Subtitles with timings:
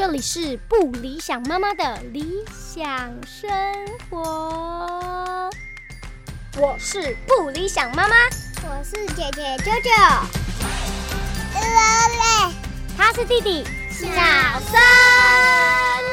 [0.00, 3.50] 这里是不理想妈妈的理想生
[4.08, 5.50] 活。
[6.56, 8.14] 我是不理想妈妈，
[8.62, 9.90] 我是姐姐舅舅，
[12.96, 14.06] 他是弟弟小
[14.70, 16.09] 森。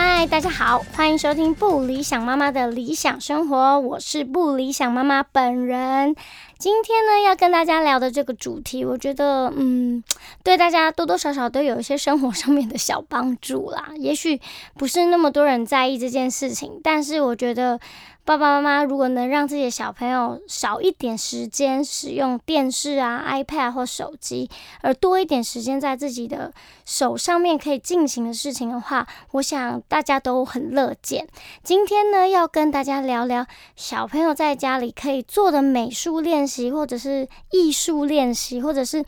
[0.00, 6.14] 嗨，大家好，欢迎收听不理想妈妈的理想生活，我是不理想妈妈本人。
[6.56, 10.04] 今天呢，要跟大家聊的这个主题，我觉得，嗯，
[10.44, 13.90] 对大家多多少少都有一些生活上面的小帮助啦。
[13.96, 14.40] 也许
[14.76, 17.80] 不是那么多人在意这件事情，但是我觉得。
[18.28, 24.50] 爸爸妈妈如果能让自己的小朋友少一点时间使用电视啊、iPad 或手机，
[24.82, 26.52] 而多一点时间在自己的
[26.84, 31.26] 手上面可以进行的事情的话，我想大家都很乐见。
[31.64, 39.02] 今天呢，要跟大家聊聊小朋友在家里可以做的美术练习，或者是艺术练习，或者是。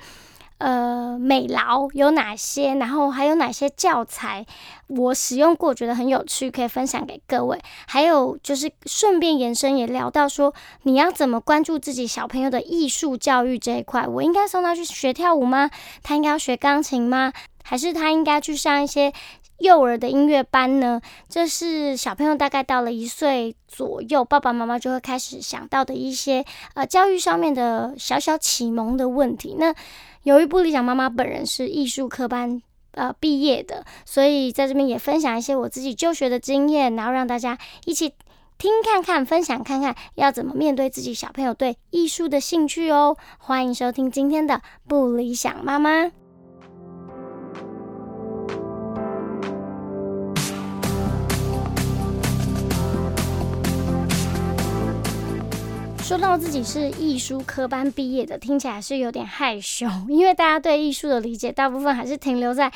[0.61, 2.75] 呃，美劳有哪些？
[2.75, 4.44] 然后还有哪些教材
[4.89, 7.58] 我使用过，觉得很有趣，可以分享给各位。
[7.86, 14.06] 还有就是顺便延伸也聊到说，你要怎么关注自己小朋友的艺术教育这一块？
[14.06, 15.70] 我应该送他去学跳舞吗？
[16.03, 17.33] 他应该要学钢琴吗？
[17.62, 19.12] 还是他应该去上一些
[19.61, 21.00] 幼儿的音乐班呢？
[21.27, 26.44] 这是小朋友大概到了一岁左右，爸爸妈妈就会开始想到的一些
[26.75, 29.56] 呃教育上面的小小启蒙的问题。
[29.58, 29.75] 那
[30.23, 32.61] 由于不理想妈妈本人是艺术科班
[32.93, 38.12] 呃毕业的，所以在这边也分享一些我自己就学的经验，然后让大家一起
[38.59, 43.17] 听看看，分享看看要怎么面对自己小朋友对艺术的兴趣哦。
[43.39, 46.12] 欢迎收听今天的不理想妈妈。
[56.11, 62.72] 说到自己是艺术科班毕业的，听起来是有点害羞，因为大家对艺术的理解大部分还是停留在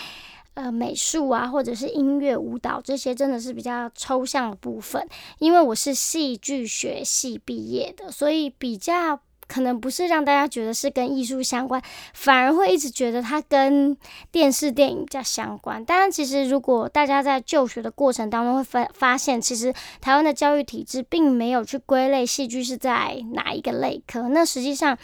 [0.55, 5.05] 呃美术啊，或者是音乐、舞蹈这些，真的是比较抽象的部分。
[5.41, 9.19] 因为我是戏剧学系毕业的，所以比较。
[9.47, 11.83] 可能不是让大家觉得是跟艺术相关，
[12.13, 13.97] 反而会一直觉得它跟
[14.33, 15.85] 电视电影较相关。
[15.85, 24.29] 当然，其实如果大家在就学的过程当中会发发现，其实台湾的教育体制并没有去归类戏剧是在哪一个类科。
[24.31, 24.97] 那实际上，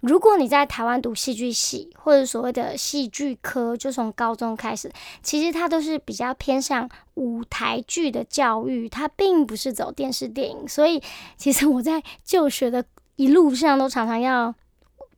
[0.00, 4.90] 如果你在台湾读戏剧系或者所谓的戏剧科，就从高中开始，
[5.22, 10.68] 其实它都是比较偏向舞台剧的教育，它并不是走电视电影。
[10.68, 11.00] 所以，
[11.36, 12.84] 其实我在就学的。
[13.16, 14.54] 一路上都常常要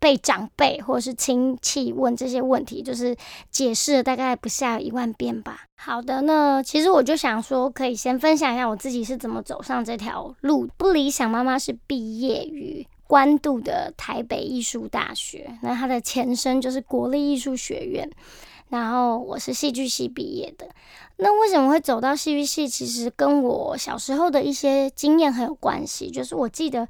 [0.00, 3.16] 被长辈或者是亲戚问这些问题，就是
[3.50, 5.64] 解释了大概不下一万遍吧。
[5.76, 10.69] 好的，那其实我就想说，可以先分享一下我自己是怎么走上这条路。
[10.76, 18.09] 不理想妈妈是毕业于关渡的台北艺术大学，那它的前身就是国立艺术学院。
[18.69, 20.69] 然后我是戏剧系毕业的。
[21.16, 22.69] 那为什么会走到戏剧系？
[22.69, 26.09] 其实跟我小时候的一些经验很有关系。
[26.09, 26.86] 就是我记得。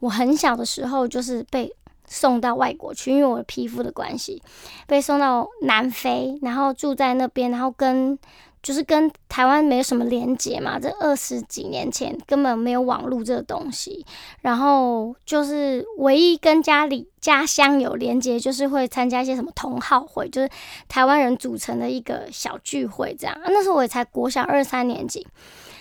[0.00, 1.74] 我很小的时候就是被
[2.06, 4.40] 送到外国去，因为我的皮肤的关系，
[4.86, 8.16] 被送到南非，然后住在那边，然后跟
[8.62, 10.78] 就是跟台湾没有什么连接嘛。
[10.78, 14.04] 这二十几年前根本没有网络这个东西，
[14.42, 20.48] 然后就是唯一跟家里家乡有连接，就是会参加一些什么同好会，就是
[20.88, 23.36] 台湾人组成的一个小聚会这样。
[23.44, 25.26] 那时候我也才国小二三年级，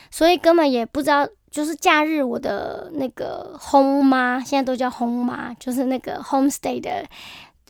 [0.09, 1.27] 所以根本也不知道。
[1.55, 7.05] 就是假日，我的那个 home 妈，现在都叫 home 妈，就是那个 homestay 的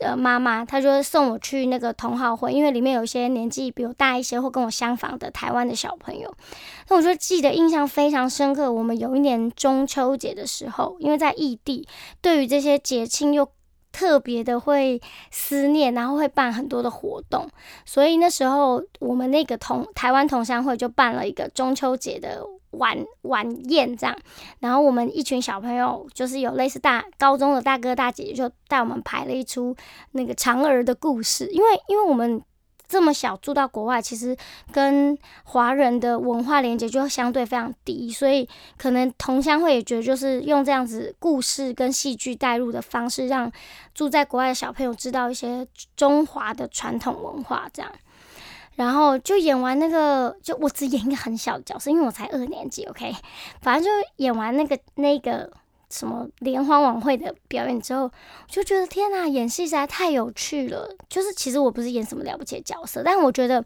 [0.00, 6.34] 呃妈妈，她就会送我去那个同好会，因为里面有一些年纪比我大一些或跟我相仿的台湾的小朋友。
[6.88, 8.72] 那我就记得印象非常深刻。
[8.72, 11.86] 我们有一年中秋节的时候，因为在异地，
[12.20, 13.48] 对于这些节庆又
[13.92, 17.48] 特别的会思念，然后会办很多的活动，
[17.84, 22.44] 所以那时候我们那个同台湾同乡会就办了一个中秋节的。
[22.78, 24.16] 晚晚宴这样，
[24.60, 29.74] 然后我们一群小朋友，就是有类似大高中的大哥大姐，就带我们排了一出
[30.12, 31.46] 那个嫦娥的故事。
[31.48, 32.42] 因为因为我们
[32.88, 34.36] 这么小住到国外，其实
[34.70, 38.48] 跟华人的文化连接就相对非常低，所以
[38.78, 43.50] 可能同乡会也觉得，就是用这样子故事跟戏剧带入的方式，让
[43.92, 47.90] 住在国外的小朋友知道一些中华的传统文化这样。
[48.76, 53.14] 然后就演完那个，就我只演一个很小的角色，因为我才二年级，OK。
[53.60, 55.50] 反正就演完那个那个
[55.90, 58.10] 什么联欢晚会的表演之后，
[58.46, 60.88] 就觉得天呐，演戏实在太有趣了。
[61.08, 63.64] 就是其实我不是演什么了不起的角色，但我觉得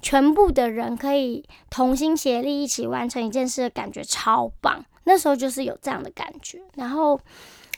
[0.00, 4.84] 全部的人可以同心协力一起完成一件事的感觉超棒。
[5.04, 7.20] 那时候就是有这样的感觉，然后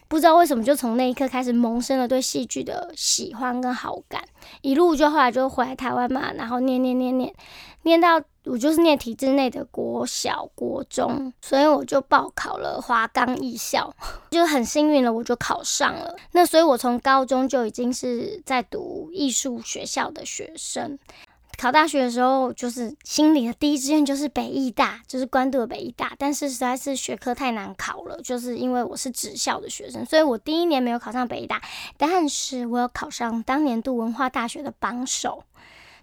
[0.09, 4.25] 不知道为什么就从那一刻开始萌生了对戏剧的喜欢跟好感，
[4.63, 7.35] 一路就后来就回来台湾嘛，然后念念念念
[7.83, 8.21] 念到。
[8.45, 13.95] 我就是念体制内的国小、国中，所以我就报考了华冈艺校，
[14.31, 16.17] 就很幸运了，我就考上了。
[16.33, 20.99] 那所以，我从高中就已经是在读艺术学校的学生。
[21.59, 26.15] 考大学的时候，就是心里的第一志愿就是北艺大，就是关渡的北艺大。
[26.17, 31.61] 但是实在是学科太难考了，就是因为我是职校的学生，所以我第一年没有考上北艺大，
[31.97, 35.43] 但是我有考上当年度文化大学的榜首。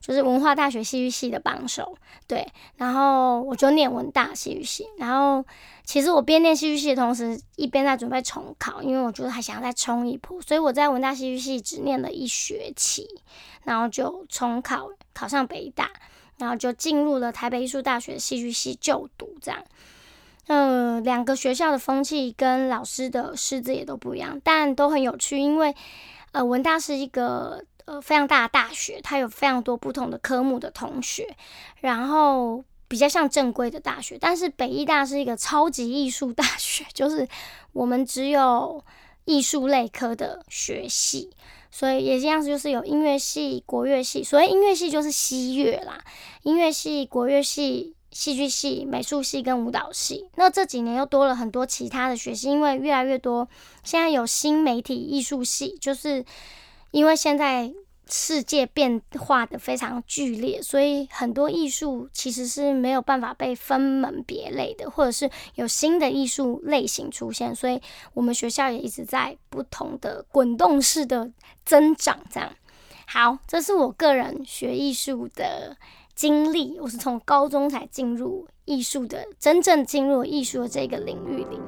[0.02, 1.98] 就是文化大学戏剧系的榜首，
[2.28, 5.44] 对，然后我就念文大戏剧系，然后
[5.84, 13.08] 其实我边念戏剧系的同时，一边在准备重考，因为我觉得还想要再冲一波，所以我在文大戏剧系只念了一学期，
[13.64, 15.90] 然后就重考考上北大，
[16.38, 19.64] 然后就进入了台北艺术大学戏剧系就读，这样，
[20.46, 25.76] 嗯，两个学校的风气跟老师的师资也都不一样，但都很有趣，因为
[26.34, 27.66] 呃文大是一个。
[27.88, 31.38] 呃，非常大的大学，它有非常多不同的科目的同学，
[31.82, 34.18] 然后比较像正规的大学。
[34.20, 37.28] 但是北艺大是一个超级艺术大学， 就是
[37.74, 38.84] 我们只有
[39.26, 41.30] 艺术类科的学系，
[41.76, 44.24] 所以也这样子，就是有音乐系、国乐系。
[44.24, 46.02] 所谓音乐系就是西乐啦，
[46.44, 50.30] 音乐系、国乐系、戏剧系、美术系跟舞蹈系。
[50.36, 53.50] 那这几年又多了很多其他的学系，因为越来越多，
[53.84, 56.24] 现在有新媒体艺术系，就是。
[56.92, 57.74] 因为现在
[58.08, 67.82] 世界变化的非常剧烈，所以很多艺术其实是没有办法被分门别类的，或者是有新的艺术类型出现，所以
[68.14, 71.32] 我们学校也一直在不同的滚动式的
[71.66, 72.20] 增长。
[72.32, 72.52] 这样，
[73.08, 75.76] 好，这是我个人学艺术的
[76.14, 81.60] 经历，我是从高中才进入艺术的，真正进入艺术的这个领域里。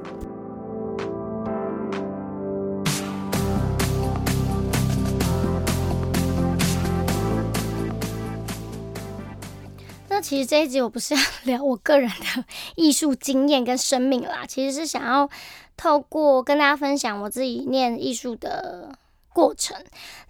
[10.20, 12.44] 其实这一集我不是要 聊我个人的
[12.76, 15.28] 艺术经验跟生命啦，其实是想要
[15.76, 18.96] 透过跟大家分享我自己念艺术的
[19.32, 19.76] 过程，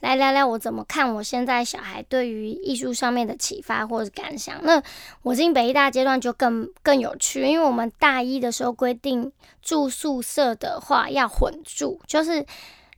[0.00, 4.58] 来聊聊我怎么看我现在小孩对于艺术上面的启发或者感想。
[4.62, 4.82] 那
[5.23, 9.32] 我进北一大阶段就更更有趣，因为我们大一的时候规定
[9.62, 12.44] 住宿舍的话要混住，就是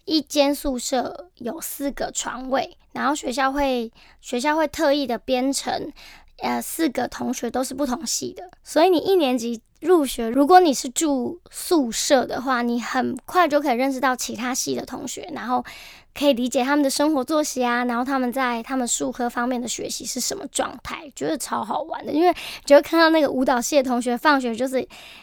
[0.05, 5.93] 一间宿舍有四个床位，然后学校会学校会特意的编成。
[6.43, 15.65] 呃，四个同学都是不同系的，所以你一年级入学，如果你是住宿舍的话，你很快就可以认识到其他系的同学，然后。
[16.13, 22.13] 可以理解他们的生活作息啊，然后他们在他们术科方面的学习是什么状态，觉得超好玩的。
[22.13, 22.35] 因为
[22.65, 24.81] 就会看到那个舞蹈系的同学放学，就是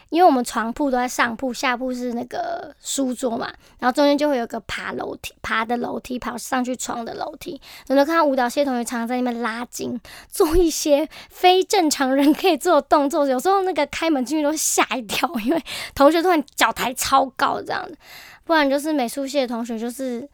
[0.09, 7.59] 因为我们床铺都在上铺，下铺是那个书桌嘛，然后中间就会有个爬楼梯、爬的楼梯，跑上去床的楼梯。
[7.87, 9.99] 有时候看到舞蹈系的同学常常在那边拉筋，
[10.29, 15.61] 做一些非正常人可以做的动作，有时候那个开门进去都吓一跳，因为
[15.93, 17.97] 同学突然脚抬超高这样子。
[18.45, 20.25] 不然就是美术系的同学，就是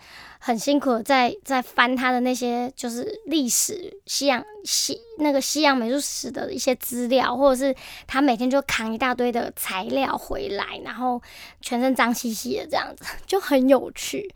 [0.45, 7.73] 很辛苦在在翻他的那些就是历史西洋西那个西洋美术史的一些资料，或者是
[8.05, 11.21] 他每天就扛一大堆的材料回来，然后
[11.61, 14.29] 全身脏兮兮的这样子，就很有趣。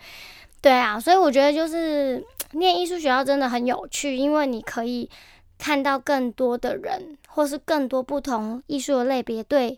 [0.61, 5.09] 对啊，所以我觉得就是念艺术学校真的很有趣，因为你可以
[5.57, 9.77] 看到更多的人，或是更多不同艺术的类别对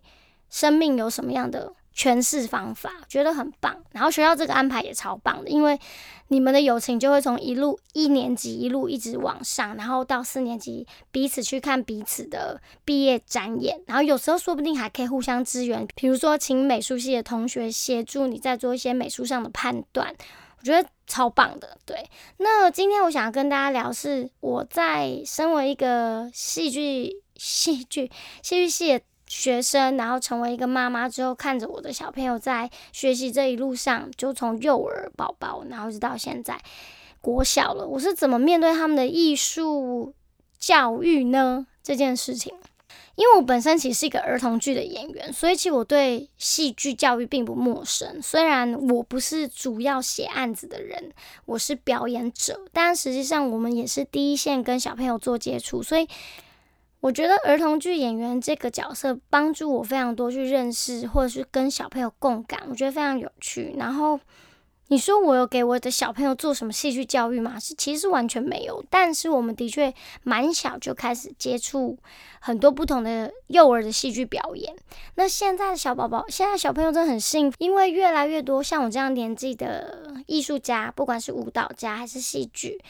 [0.51, 1.73] 生命有什么样的。
[1.99, 5.77] 诠释方法觉得很棒，然后学校这个安排也超棒的，因为
[6.29, 20.15] 你们的友情就会从一路一年级一路一直往上，然后到四年级彼此去看彼此的毕业展演，然后有时候说不定还可以互相支援，比如说请美术系的同学协助你在做一些美术上的判断，
[20.59, 21.77] 我觉得超棒的。
[21.85, 28.09] 对，那今天我想要跟大家聊是我在身为一个戏剧戏剧
[28.41, 29.01] 戏剧系的。
[29.29, 36.59] 学生，然后成为一个妈妈之后，看着我的小朋友在学习这一路上，就从幼儿宝宝，然后直到现在
[37.21, 40.15] 国小了，我是怎么面对他们的艺术
[40.57, 41.67] 教育呢？
[41.83, 42.53] 这件事情，
[43.15, 48.19] 因为我本身其实是一个儿童剧的演员，所以其实我对戏剧教育并不陌生。
[48.21, 51.11] 虽然我不是主要写案子的人，
[51.45, 56.07] 我是表演者，但实际上我们也是第一线跟小朋友做接触，所以。
[57.01, 63.73] 我觉得儿童剧演员这个角色帮助我非常多，去认识或者是跟小朋友共感，我觉得非常有趣。
[63.77, 64.19] 然后
[64.87, 67.59] 你说我有给我的小朋友做什么戏剧教育吗？
[67.59, 71.97] 是其实完全没有，但是我们的确蛮小就开始接触
[72.39, 74.75] 很多不同的幼儿的戏剧表演。
[75.15, 82.81] 那现在的小宝宝，现在小朋友真的很幸福，因为越来越多像我这样年纪的艺术家，不管是舞蹈家还是戏剧。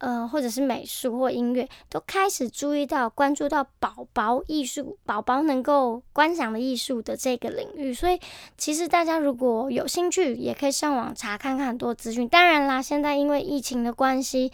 [0.00, 7.92] 呃，或者是美术或音乐，都开始注意到、关注到宝宝艺术、宝宝能够观赏的艺术的这个领域。
[7.92, 8.20] 所以，
[8.56, 12.28] 其实大家如果有兴趣，也可以上网查看看很多资讯。
[12.28, 14.52] 当然啦，现在因为疫情的关系，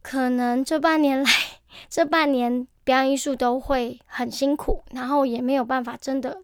[0.00, 1.30] 可能这半年来，
[1.90, 6.40] 这半年表演艺术都会很辛苦，然后也没有办法真的。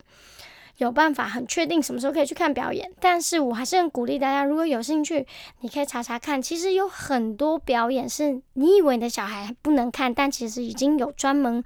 [0.76, 5.26] 有办法很确定什么时候可以去看表演，但是我还是很鼓励大家，如果有兴趣，
[5.58, 6.40] 你可以查查看。
[6.40, 11.60] 其实有很多表演是你以为你的小孩不能看，但其实已经有专门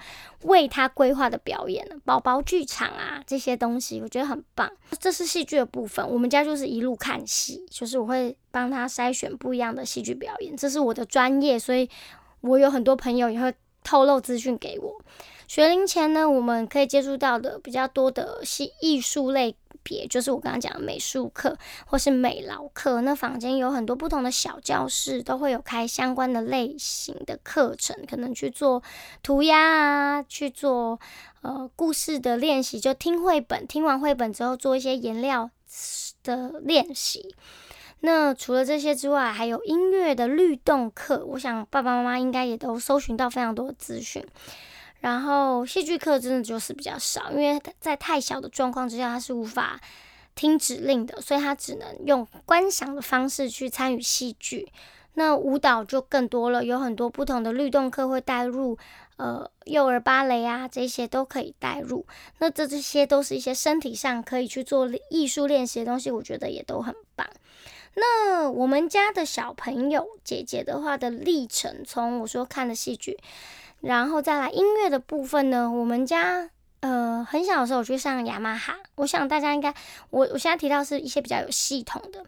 [0.44, 1.96] 为他规划的表演了。
[2.06, 4.72] 宝宝剧场啊，这些东西我觉得很棒。
[4.98, 11.86] 这是戏剧的部分，我们家就是一路看戏，就是我会帮他筛选不一样的戏剧表演，这是我的专业，所以
[12.40, 13.52] 我有很多朋友也会
[13.82, 15.02] 透露资讯给我。
[15.48, 23.02] 学龄前呢，我们可以接触到的比较多的是艺术类别，就是我刚刚讲的美术课或是美劳课。
[23.02, 28.82] 那房间有很多不同的小教室，都会有开相关的类型的课程，可能去做
[29.22, 30.98] 涂鸦啊，去做
[31.42, 35.50] 呃故事的练习，就听绘本，听完绘本之后做一些颜料
[36.22, 37.34] 的练习。
[38.04, 44.24] 那除了这些之外，还有音乐的律动课，我想爸爸妈妈应该也都搜寻到非常多的资讯。
[45.00, 49.80] 然后戏剧课真的就是比较少，因为在太小的状况之下，他是无法
[50.34, 54.68] 听指令的，所以他只能用观赏的方式去参与戏剧。
[55.14, 58.78] 那舞蹈就更多了，有很多不同的律动课会带入，
[59.16, 62.06] 呃，幼儿芭蕾啊，这些都可以带入。
[62.38, 67.26] 那这这些都是一些身体上可以去做艺术练习的东西，我觉得也都很棒。
[67.94, 73.18] 那我们家的小朋友姐姐的话的历程，从我说看的戏剧。
[73.80, 75.68] 然后再来音乐的部分呢？
[75.68, 76.48] 我们家
[76.80, 79.74] 呃很小的时候我去上雅马哈，我想大家应该
[80.10, 82.24] 我我现在提到是一些比较有系统的。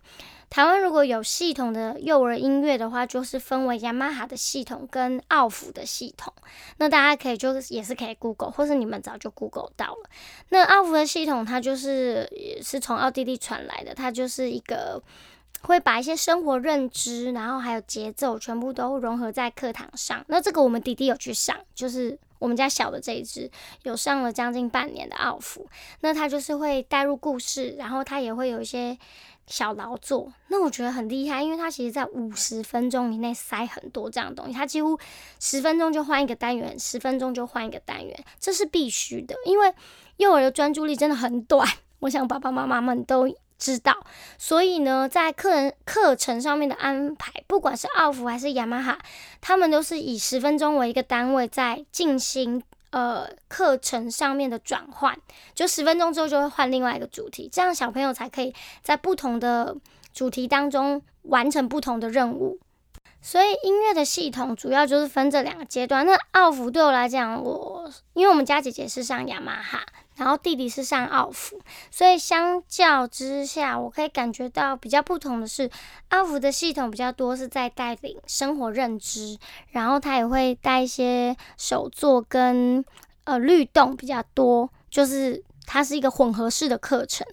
[0.50, 6.32] 台湾如果有系统的幼儿音乐的话，就是分为雅马哈的系统跟奥福的系统。
[6.78, 10.10] 那大家可以就也是可以 Google，或是你们早就 Google 到了。
[10.48, 15.00] 那奥福的系统它就是也是从奥地利传来的，它就是一个。
[15.66, 20.24] 会把一些生活认知，然后还有节奏，全部都融合在课堂上。
[20.28, 23.50] 那这个我们弟弟有去上，就是我们家小的这一只
[23.82, 25.66] 有上了将近半年的奥福。
[26.00, 28.98] 那他就是会带入故事，然后他也会有一些
[29.46, 30.30] 小劳作。
[30.48, 34.52] 那我觉得很厉害，因为他其实在五十分钟以内塞很多这样的东西。
[34.52, 34.98] 他几乎
[35.40, 39.72] 十分钟就换一个单元，十分钟就换一个单元，这是必须的，因为
[40.18, 41.66] 幼儿的专注力真的很短。
[42.00, 43.34] 我想爸爸妈妈们都。
[43.58, 43.94] 知道，
[44.36, 48.98] 所以呢，在课人课程上面的安排，不管是奥福还是雅马哈，
[49.40, 55.16] 他们都是以十分钟为一个单位，在进行呃课程上面的转换，
[55.54, 59.76] 就十分钟之后就会换另外一个主题，这样小朋友才可以在不同的
[60.12, 62.58] 主题当中完成不同的任务。
[63.22, 66.04] 所以音乐的系统主要就是分这两个阶段。
[66.04, 69.86] 那奥福对我来讲，我因为我们家姐姐是上雅马哈。
[70.16, 75.68] 然后弟弟是上奥福，所以相较之下，我可以感觉到比较不同的是，
[76.10, 79.36] 奥福的系统比较多是在带领生活认知，
[79.70, 82.84] 然后他也会带一些手作跟
[83.24, 87.26] 呃律动比较多，就是它是一个混合式的课程。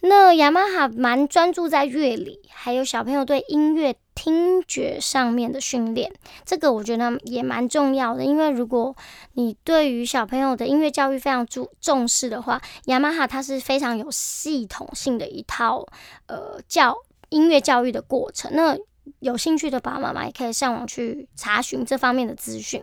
[0.00, 6.12] 那雅马哈蛮专注在乐理，还有小朋友对音乐听觉上面的训练，
[6.44, 8.24] 这个我觉得也蛮重要的。
[8.24, 8.94] 因为如果
[9.32, 15.86] 你对于小朋友的音乐教育非常注重视的话，雅马哈它是非常有系统性的一套
[16.26, 16.96] 呃教
[17.28, 18.50] 音乐教育的过程。
[18.54, 18.78] 那
[19.20, 22.82] 有兴趣的爸爸妈妈也可以上网去查询这方面的资讯。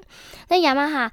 [0.49, 1.11] 那雅马哈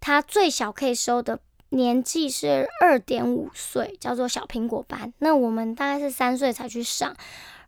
[0.00, 1.38] 它最小可以收的。
[1.72, 5.14] 年纪是二点五岁，叫做小苹果班。
[5.20, 7.14] 那我们大概是三岁才去上，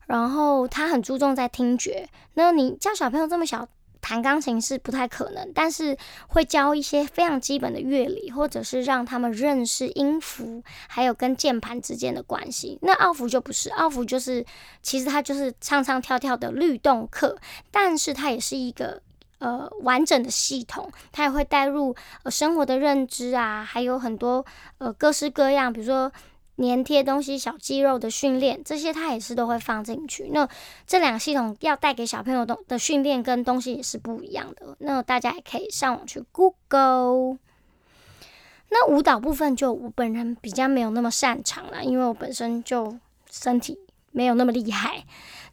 [0.07, 2.09] 然后他很注重在听觉。
[2.35, 3.67] 那你教小朋友这么小
[4.01, 5.97] 弹钢琴是不太可能，但是
[6.29, 12.79] 会教一些非常基本的乐理，或者是让他们认识音符，还有跟键盘之间的关系。
[12.83, 14.45] 那奥福就不是，奥福就是
[14.83, 17.39] 其实它就是唱唱跳跳的律动课，
[17.71, 19.01] 但是它也是一个。
[19.39, 21.93] 呃，完整的系统，它也会带入
[22.23, 24.47] 呃生活的认知啊，还有很多
[24.79, 26.13] 呃各式各样，比如说
[26.57, 30.29] 粘贴东西、小肌肉的训练，这些他也是都会放进去。
[30.33, 30.49] 那
[30.87, 34.77] 这两个系统要带给小朋友的的训练跟东西也是不一样的。
[34.81, 37.39] 那大家也可以上网去 Google。
[38.69, 42.97] 那舞蹈部分就我本人比较没有那么擅长啦，因为我本身就
[43.31, 43.79] 身体
[44.13, 45.05] 没有那么厉害。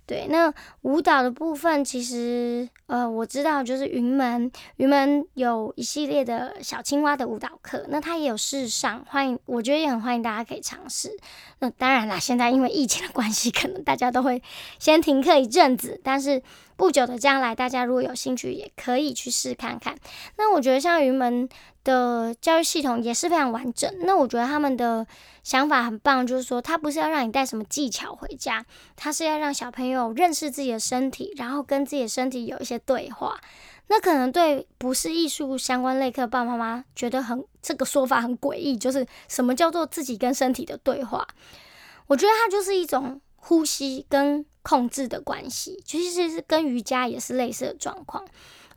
[0.10, 0.52] 对，那
[0.82, 11.16] 舞蹈的部分，其实呃，我知道就是云门，云门有一系列的小青蛙的舞蹈课，那它也有试上，欢迎，我觉得也很欢迎大家可以尝试。
[11.60, 14.42] 那当然啦，现在因为疫情的关系，可能大家都会
[14.80, 16.42] 先停课一阵子，但是
[16.76, 19.96] 不久的将来，大家如果有兴趣，也可以去试看看。
[20.38, 21.48] 那我觉得像云门。
[21.90, 23.92] 的教育系统也是非常完整。
[24.02, 25.06] 那我觉得他们的
[25.44, 28.64] 想法很棒，就是说他不是要让你带什么技巧回家，
[28.96, 33.40] 他是要让小朋友认识自己的身体，然后跟自己的身体有一些对话。
[33.88, 41.28] 那可能对不是艺术相关类课爸爸妈妈觉得很这个说法很诡异，就是什么叫做自己跟身体的对话？
[42.06, 48.24] 我觉得它就是一种呼吸跟控制的关系，其实是跟瑜伽也是类似的状况。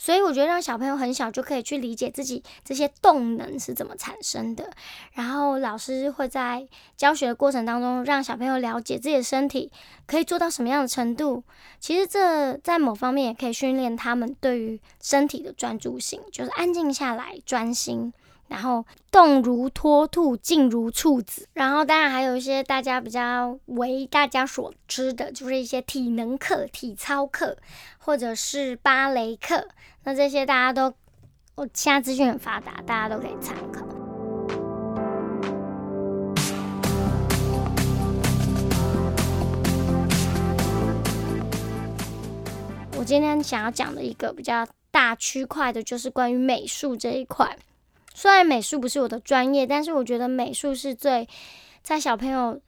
[0.02, 4.68] 所以我觉得让小朋友很小就可以去理解自己这些动能是怎么产生的，
[5.12, 6.66] 然后老师会在
[6.96, 9.70] 教学的过程当中让小朋友了解自己的身体
[10.04, 11.44] 可以做到什么样的程度。
[11.78, 18.12] 其实这在某方面也可以训练他们对于身体的专注性，就是安静下来专心，
[18.48, 21.46] 然后动如脱兔，静如处子。
[21.52, 27.56] 然后当然还有一些大家比较为大家所知的，就是一些体能课、体操课，
[27.98, 29.68] 或者是芭蕾课。
[30.04, 30.92] 那这些大家都，
[31.54, 33.86] 我现在资讯很发达，大家都可以参考。
[42.98, 47.56] 我今天想要讲的一个比较大区块的，就是关于美术这一块。
[48.12, 51.28] 虽然美术不是我的专业，但是我觉得美术是最
[51.80, 52.60] 在小朋友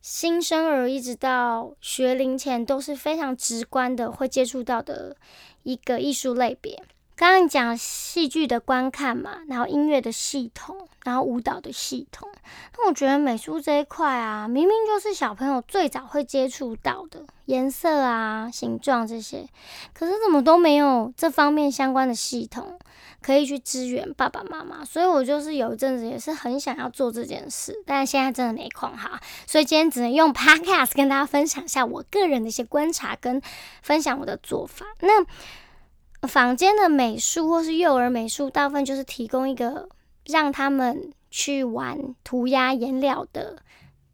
[0.00, 5.16] 新生儿一直到学龄前都是非常直观的会接触到的。
[5.62, 6.82] 一个艺术类别，
[7.16, 12.28] 刚刚讲戏剧的观看嘛，然后音乐的系统，然后舞蹈的系统。
[12.76, 19.46] 那我觉得美术这一块啊，明明就是小朋友最早会接触到的颜色啊、形状这些，
[19.92, 22.78] 可是怎么都没有这方面相关的系统
[23.22, 24.84] 可以去支援爸爸妈妈。
[24.84, 29.20] 所以我就是有一阵子也是很想要做这件事，但现在真的没空哈。
[29.46, 33.40] 所以今天只能用 Podcast 跟大家分享一下我个人的一些观察跟
[33.82, 34.86] 分享我的做法。
[35.00, 39.88] 那坊间的美术或是幼儿美术，大部分就是提供一个
[40.26, 43.62] 让他们去玩涂鸦颜料的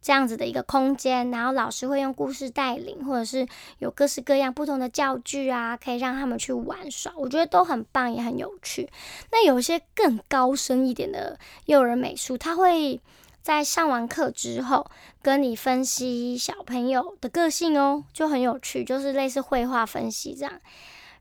[0.07, 3.45] 这样子的一个空间，然后老师会用故事带领，或者是
[3.81, 7.13] 有各式各样不同的教具啊，可以让他们去玩耍。
[7.17, 8.89] 我觉得都很棒，也很有趣。
[9.33, 13.01] 那有一些更高深一点的幼儿美术，他会
[13.43, 14.89] 在上完课之后
[15.23, 20.53] 跟你分析小朋友的个性哦，就很有趣，就是类似绘画分析这样。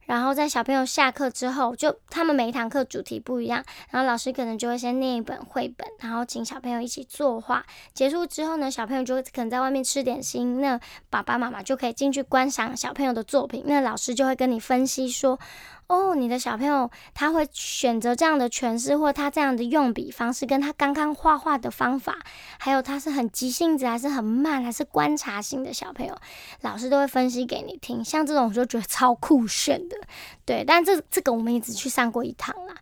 [0.06, 7.66] 然后在小朋友下课之后，就他们每一堂课主题不一样，然后老师可能就会先念一本绘本，然后请小朋友一起作画。
[7.94, 13.64] 结束之后呢，小朋友就可能在外面吃点心，那爸爸妈妈就可以进去观赏小朋友的作品。
[13.66, 15.40] 那老师就会跟你分析说。
[15.88, 22.18] 哦，你的小朋友他会选择这样的诠释，或他这样的用笔方式，跟他刚刚画画的方法，
[22.58, 26.18] 还有他是很急性子，还是很慢，还是观察性的小朋友，
[26.62, 28.04] 老师都会分析给你听。
[28.04, 29.96] 像这种我就觉得超酷炫的，
[30.44, 30.64] 对。
[30.66, 32.74] 但这这个我们也只去上过一堂啦。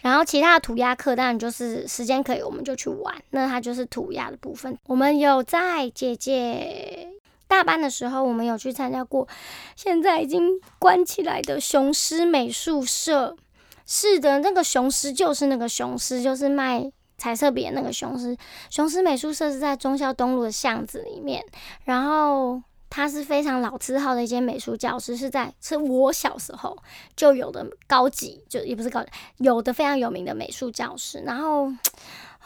[0.00, 4.78] 然后其他的涂鸦课，当然就是时间可以我们就去玩，那它就是涂鸦的部分。
[4.86, 7.15] 我们有在姐姐。
[7.48, 9.26] 大班的时候，我们有去参加过，
[9.76, 13.36] 现在已经关起来的雄狮美术社。
[13.86, 18.36] 是的，那个雄狮就是那个雄狮，就是卖彩色笔的那个雄狮。
[18.68, 21.44] 雄狮美术社是在中校东路的巷子里面，
[21.84, 26.76] 然后它是非常老字号的一间美术教室，是在是我小时候
[27.14, 29.04] 就有的高级，就也不是高，
[29.36, 31.72] 有的非常有名的美术教室，然后。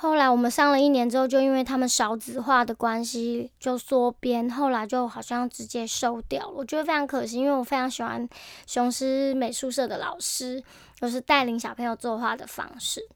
[0.03, 6.53] 后来我们上了一年之后，就因为他们少子化的关系，就缩编，后来就好像直接收掉了。
[6.57, 8.27] 我觉得非常可惜，因为我非常喜欢
[8.67, 10.65] 雄狮美术社的老师，
[10.99, 13.07] 就是带领小朋友作画的方式。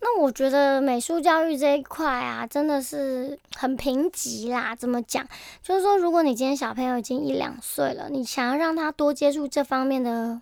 [0.00, 4.76] 那我觉得美术教育这一块啊，真的是很贫瘠啦。
[4.76, 5.26] 怎么讲？
[5.60, 10.40] 就是说，如果你今天小朋友已经一两岁了，你想要让他多接触这方面的。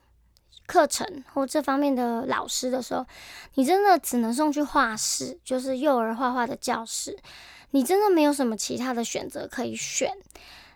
[0.66, 3.06] 课程或这方面的老师的时候，
[3.54, 7.16] 你真的只能送去画室，就是幼儿画画的教室。
[7.70, 10.12] 你真的没有什么其他的选择可以选。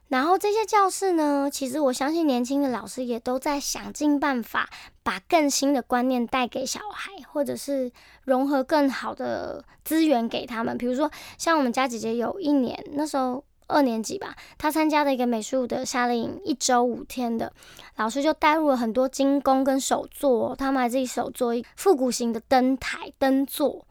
[0.09, 4.68] 然后这些教室呢，其实我相信年轻的老师也都在想尽办法，
[5.03, 7.92] 把更新的观念带给小孩，或者是
[8.24, 10.76] 融合更好的资源给他们。
[10.76, 13.44] 比如说，像我们家姐姐有一年那时候。
[13.70, 17.52] 二年级吧，他参加的一个美术的夏令营，一周五天的，
[17.96, 23.87] 老师就带入了很多精工跟手作，他们还自己手做一复古型的灯台灯座，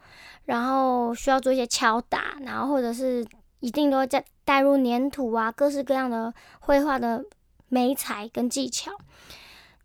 [0.45, 3.25] 然后需要做一些敲打，然后或者是
[3.59, 7.23] 一定都会再带入粘土啊，各式各样的绘画的
[7.67, 8.91] 美彩跟技巧。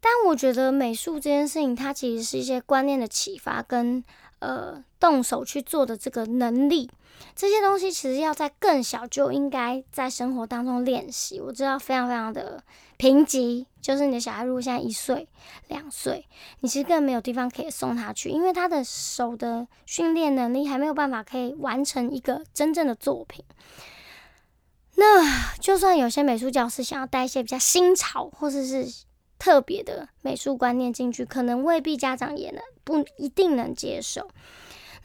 [0.00, 4.04] 但我觉得美术这件事情，它其实是一些观念的启发跟
[4.44, 6.90] 呃动手去做的这个能力。
[7.35, 11.40] 这些东西其实要在更小就应该在生活当中练习。
[11.40, 12.62] 我知道非常非常的
[12.96, 15.28] 贫瘠，就是你的小孩如果现在一岁、
[15.68, 16.26] 两岁，
[16.61, 23.44] 你其实更没有地方可以送他去，因为他的手的训练能力还没有办法可以完成一个真正的作品。
[24.96, 28.87] 那就算有些美术教师想要带一些比较新潮或者是
[29.38, 34.29] 特别的美术观念进去，可能未必家长也能不一定能接受。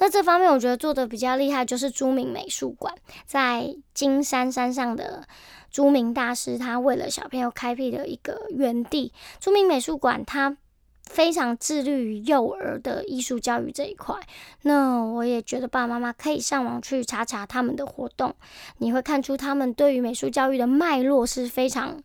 [0.02, 5.28] 那这方面我觉得做的比较厉害，就是朱明美术馆在金山山上的
[5.70, 9.12] 朱明大师，他为了小朋友开辟的一个园地。
[9.42, 10.56] 朱明美术馆它
[11.04, 14.16] 非常致力于幼儿的艺术教育这一块。
[14.62, 18.34] 那我也觉得爸爸妈妈可以上网去查查他们的活动，
[18.78, 22.02] 你会看出他们对于美术教育的脉络是非常。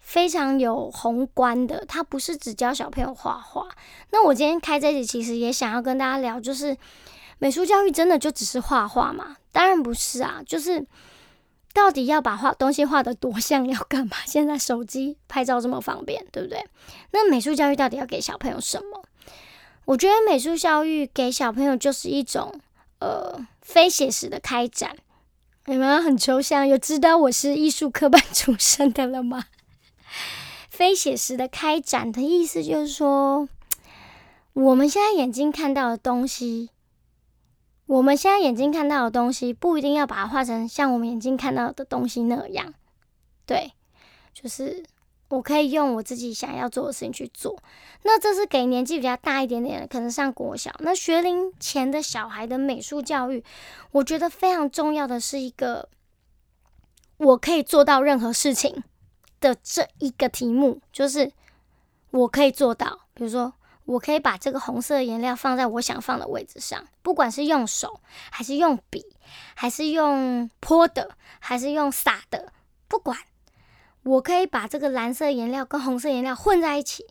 [0.00, 3.68] 非常有宏观的，他不是只教小朋友画画。
[4.10, 6.76] 那我今天开这集，其实也想要跟大家聊，就是
[7.38, 9.36] 美术教育真的就只是画画吗？
[9.52, 10.84] 当然不是啊，就是
[11.72, 14.16] 到底要把画东西画的多像要干嘛？
[14.26, 16.66] 现在手机拍照这么方便，对不对？
[17.12, 19.04] 那美术教育到底要给小朋友什么？
[19.84, 22.60] 我觉得美术教育给小朋友就是一种
[22.98, 24.96] 呃非写实的开展。
[25.66, 29.44] 你们很抽象，有知道我是艺术科班 出身的了吗？
[30.80, 33.46] 非写实的开展的意思就是说，
[34.54, 36.70] 我们现在眼睛看到的东西，
[37.84, 42.72] 我们现在眼睛看到的东西，不一定要把它画成像我们眼睛看到的东西那样。
[43.44, 43.72] 对，
[44.32, 44.82] 就是
[45.28, 47.62] 我可以用我自己想要做的事情去做。
[48.04, 50.74] 那这是给年纪比较大一点点的，可能上国小。
[50.78, 53.44] 那学龄前的小孩的美术教育，
[53.92, 55.90] 我觉得非常重要的是一个，
[57.18, 58.82] 我可以做到任何事情。
[59.40, 61.32] 的这一个题目，就是
[62.10, 63.00] 我可以做到。
[63.14, 63.52] 比如说，
[63.84, 68.00] 我可以把这个红色颜料放在我想放的位置上，不管是用手，
[68.30, 69.04] 还是用笔，
[69.54, 72.52] 还是用泼的，还是用撒的，
[72.86, 73.18] 不管，
[74.02, 77.06] 我可以把这个蓝色颜料跟红色颜料混在一起。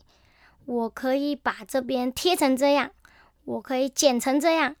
[0.66, 2.90] 我可以把这边贴成这样，
[3.44, 4.76] 我可以剪成这样。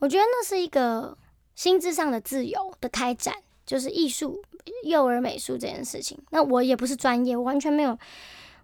[0.00, 1.16] 我觉得那是一个
[1.54, 3.34] 心智上的自由的开展，
[3.66, 4.42] 就是艺术。
[4.82, 7.98] 幼儿美术这件事情，那我也不是专业，我完全没有，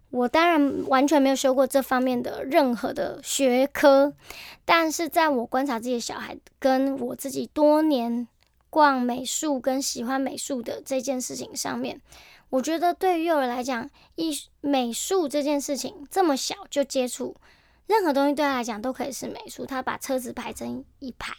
[0.08, 4.14] 我当然完全没有修过这方面的任何的学科。
[4.64, 8.26] 但是在我观察自己的小孩，跟我自己多年
[8.70, 12.00] 逛美术跟喜欢美术的这件事情上面，
[12.48, 14.32] 我觉得对于幼儿来讲，艺
[14.62, 17.36] 美术这件事情这么小就接触，
[17.86, 19.66] 任何东西对他来讲都可以是美术。
[19.66, 21.34] 他把车子排成一排，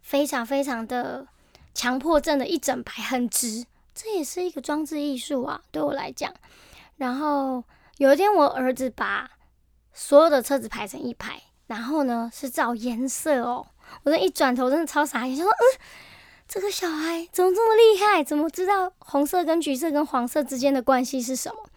[0.00, 1.26] 非常非常的。
[1.74, 6.32] 强迫症的一整排很直，这也是一个装置艺术啊，对我来讲。
[6.96, 7.64] 然后
[7.98, 9.30] 有一天，我儿子把
[9.92, 13.66] 所有的车子排成一排，然后呢是照颜色哦。
[14.02, 15.64] 我这一转头，真的超傻眼，就说：“嗯，
[16.46, 18.22] 这个小孩怎么这么厉害？
[18.22, 21.70] 怎么知道红色跟橘色跟黄色之间的关系是什么？”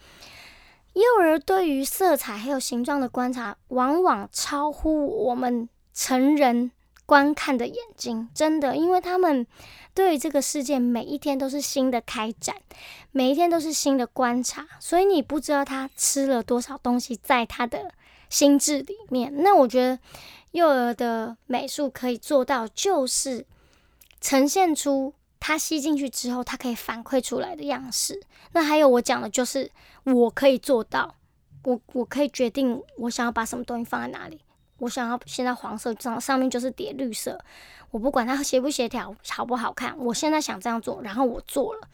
[0.93, 6.71] 幼儿对于色彩还有形状的观察，往往超乎我们成人
[7.05, 9.47] 观看的眼睛，真的，因为他们。
[9.93, 12.55] 对于这个世界，每一天都是新的开展，
[13.11, 17.91] 每一天都是新的观察，所以你不知道他吃了多少东西在他的
[18.29, 19.31] 心智里面。
[19.43, 19.99] 那我觉得
[20.51, 23.45] 幼儿的美术可以做到，就是
[24.19, 28.19] 呈现出他吸进去之后，他可以反馈出来的样式。
[28.53, 29.69] 那还有我讲的就是，
[30.05, 31.15] 我可以做到，
[31.63, 34.41] 我我可以决定我想要把什么东西放在哪里。
[34.83, 37.39] 我想要现在黄色上上面就是叠绿色。
[37.91, 41.87] 我不管它协不协调，好不好看，我现在想这样做，然后我做了，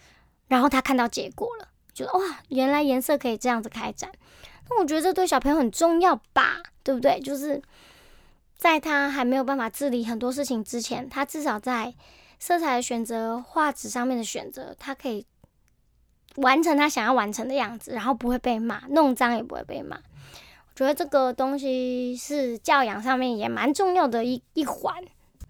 [0.48, 4.10] 然后他看到结果了，觉得哇，原来颜色可以这样子开展。
[4.70, 7.20] 那我觉得这对小朋友很重要吧，对不对？
[7.20, 7.62] 就是
[8.56, 11.94] 在他还没有办法自理很多事情之前，他至少在
[12.40, 15.26] 色彩的选择、画纸上面的选择，他可以
[16.38, 20.00] 完成他想要完成的样子，然后不会被骂，弄脏也不会被骂。
[20.80, 24.96] 觉得这个东西是教养上面也蛮重要的一一环。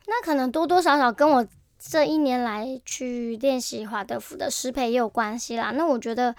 [0.08, 5.70] 那可能多多少少跟我这一年来去练习华德福的适配也有关系啦。
[5.70, 6.36] 那我觉得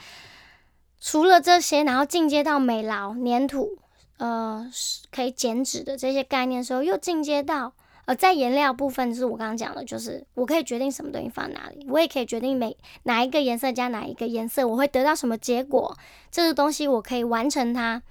[1.01, 3.79] 除了这些，然后进阶到美劳、粘土，
[4.17, 4.69] 呃，
[5.13, 7.73] 可以剪纸的这些概念的时候，又进阶到
[8.07, 15.97] 呃，在颜料部分，就是我刚刚讲的，就是我可以决定什么东西放哪里，我也可以决定每哪一个颜色加哪一个颜色，我会得到什么结果，
[16.33, 18.03] 这个东西我可以完成它。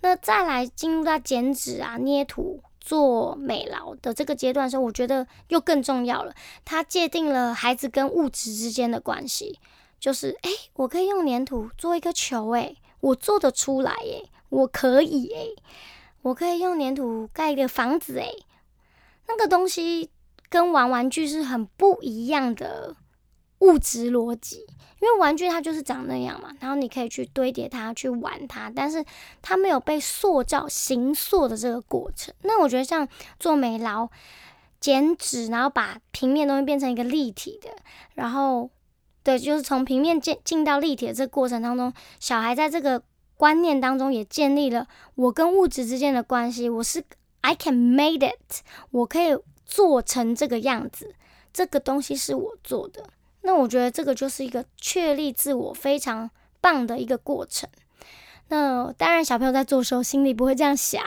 [0.00, 2.62] 那再来进入到剪纸啊、捏土。
[2.82, 6.34] 做美劳的这个阶段的时候，我觉得又更重要了。
[6.64, 9.60] 它界定了孩子跟物质之间的关系。
[10.00, 15.46] 就是哎，我可以用粘土做一个球，哎，我做得出来，哎，我可以，哎，
[16.22, 18.32] 我可以用粘土盖一个房子，哎，
[19.28, 20.08] 那个东西
[20.48, 22.96] 跟玩玩具是很不一样的
[23.58, 24.66] 物质逻辑，
[25.00, 29.04] 因为玩具它就是长那样嘛，然后你可以去堆叠它，去玩它，但是
[29.42, 32.34] 它没有被塑造、形塑的这个过程。
[32.42, 33.08] 那我觉得像
[33.38, 34.08] 做美劳、
[34.78, 37.70] 剪纸，然后把平面东西变成一个立体的，
[38.14, 38.70] 然后。
[39.22, 43.02] 对，就是从平面进进到立体的这个过程当中，小孩在这个
[43.36, 46.70] 观念当中也建立了我跟物质之间的关系。
[46.70, 47.04] 我是
[47.42, 51.14] I can made it，我可以做成这个样子，
[51.52, 53.10] 这个东西是我做的。
[53.42, 57.68] 那我觉得这个就是一个确立自我非常棒的一个过程。
[58.48, 61.02] 那当然，小朋友在做的时候心里不会这样想，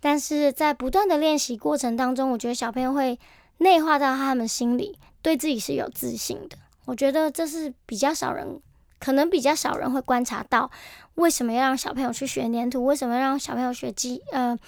[0.00, 3.18] 但是在不断的练习过程当中，我觉得小朋友会
[3.58, 6.58] 内化到他们心里，对自己是有自信的。
[6.84, 8.60] 我觉得这是比较少人，
[8.98, 10.70] 可能比较少人会观察到，
[11.14, 12.84] 为什么要让小朋友去学粘土？
[12.84, 14.58] 为什么要让小朋友学机呃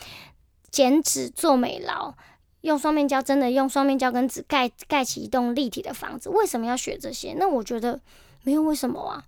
[0.70, 2.14] 剪纸做美劳？
[2.64, 6.31] 用双面胶真的用双面胶跟纸盖盖起一栋立体的房子？
[6.31, 7.35] 为什么要学这些？
[7.38, 8.00] 那我觉得
[8.42, 9.24] 没有为什么啊，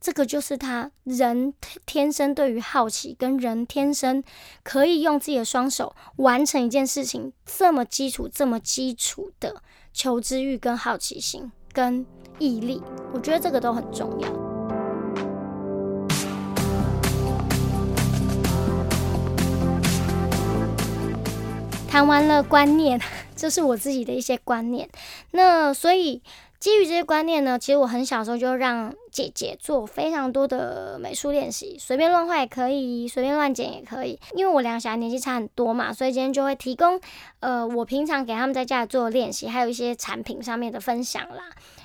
[0.00, 1.54] 这个就是他人
[1.86, 4.22] 天生对于好奇，跟人天生
[4.64, 11.52] 可以用自己的双手完成一件事情这么基础、这么基础的求知欲跟好奇心。
[11.72, 12.04] 跟
[12.38, 14.45] 毅力，我觉得这个都很重要。
[21.96, 23.00] 谈完了观念，
[23.34, 24.86] 这是我自己的一些观念。
[25.30, 26.20] 那所以。
[26.66, 34.18] 基于这些观念呢，其实我很小时候就让姐姐做非常多的美术练习，随便乱画也可以，随便乱剪也可以。
[34.34, 37.00] 因为我两个小孩年纪差很多嘛，所以今天就会提供
[37.38, 41.44] 呃我平常给他们在家里做的练习，还有一些产品上面的分享啦。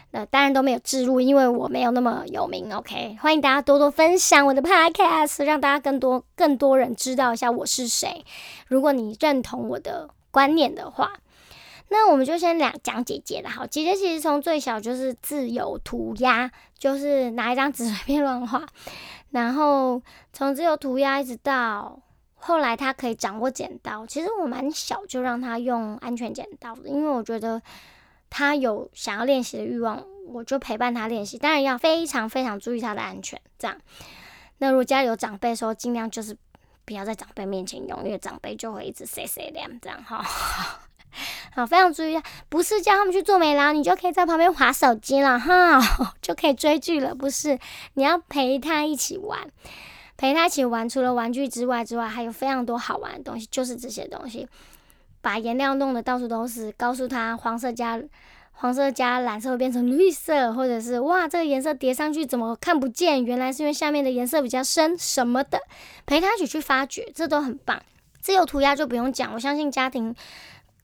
[0.10, 2.76] 那当然都没有置入，因为我没有那么有名。
[2.76, 8.26] OK，欢迎大家多多分享我的 Podcast，让大家更多更多人知道一下我是谁。
[8.65, 11.20] 如果你认同我的观念的话。
[11.93, 16.49] 那我们就先两讲姐姐的好，姐姐其实从最小就是自由涂鸦，
[16.80, 18.65] 就是拿一张纸随便乱画，
[19.32, 20.01] 然后
[20.32, 22.01] 从自由涂鸦一直到
[22.34, 24.08] 后来她可以掌握剪刀。
[24.08, 27.62] 其实我蛮小就让她用安全剪刀的，因为我觉得
[28.30, 31.38] 她有想要练习的欲望，我就陪伴她练习。
[31.38, 33.77] 当然要非常非常注意她的安全，这样。
[34.60, 36.38] 那如果家里有长辈的时候，尽量就是
[36.86, 39.51] 不要在长辈面前用，因为长辈就会一直 say say
[39.82, 40.23] 这样哈。
[41.54, 45.80] 好，非常注意，不是叫他们去做美劳，你就可以在旁边划手机了哈，
[46.21, 47.60] 就可以追剧了，不是？
[47.93, 49.39] 你要陪他一起玩，
[50.17, 50.88] 陪他一起玩。
[50.88, 54.47] 除了玩具之外之外，还有非常多好玩的东西，就是这些东西。
[55.21, 58.02] 把颜料弄得到处都是，告诉他黄色加
[58.54, 63.24] 黄色加蓝色会变成绿色，或者是哇，这个颜色叠上去怎么看不见？
[63.24, 65.60] 原来是因为下面的颜色比较深什么的，
[66.06, 67.82] 陪他一起去发掘，这都很棒。
[68.19, 70.15] 自由涂鸦就不用讲，我相信家庭。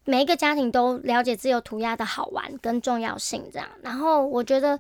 [0.10, 3.68] 每一个家庭都了解自由涂鸦的好玩跟重要性，这样。
[3.82, 4.80] 然后我觉得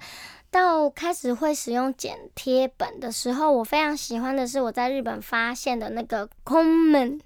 [0.50, 7.20] 到开始会使用剪贴本的时候，我非常喜欢的是我在日本发现的那个公文，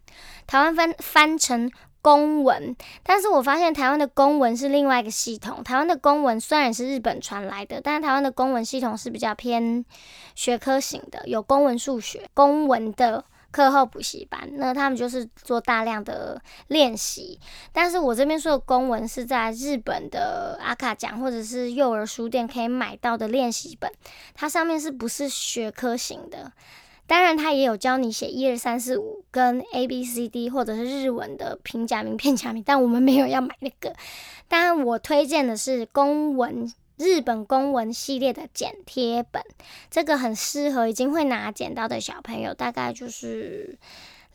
[0.48, 1.70] 台湾翻翻成
[2.02, 5.64] 公文，但是我发现台湾的公文是另外一个系统。
[5.64, 9.86] 台湾的公文虽然是日本传来的，但是台湾的公文系统是比较偏
[10.34, 13.24] 学科型的，有公文、数学、公文的。
[13.52, 17.40] 课后补习班，那他们就是做大量的练习。
[17.72, 23.92] 但是我这边说的公文是在日本的阿卡奖或者是幼儿书店可以买到的练习本，
[24.34, 26.52] 它上面是不是学科型的？
[27.08, 33.94] 当然，它也有教你写一二三四五跟 A B C D 或者是日文的平假名片假名，但我们没有要买那个。
[34.48, 36.74] 当然，我推荐的是公文。
[37.02, 39.44] 日本公文系列的剪贴本，
[39.90, 43.80] 这个很适合已经会拿剪刀的小朋友，大概就是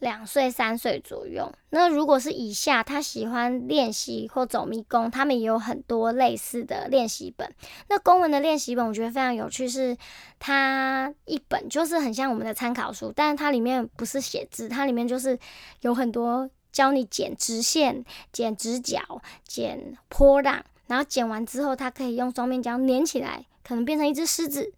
[0.01, 1.53] 两岁、三岁左右。
[1.71, 7.49] 那如果是以下，他喜欢练习或走迷宫，他们也有很多类似的练习本。
[7.89, 9.97] 那公文的练习本，我觉得非常有趣，是
[10.41, 15.39] 它一本就是很像我们的参考书，但是它里面不是写字，它里面就是
[15.83, 20.65] 有很多教你剪直线、剪直角、剪波浪。
[20.87, 24.73] 然后剪完之后，它可以用双面胶粘起来，可能变成一只狮子，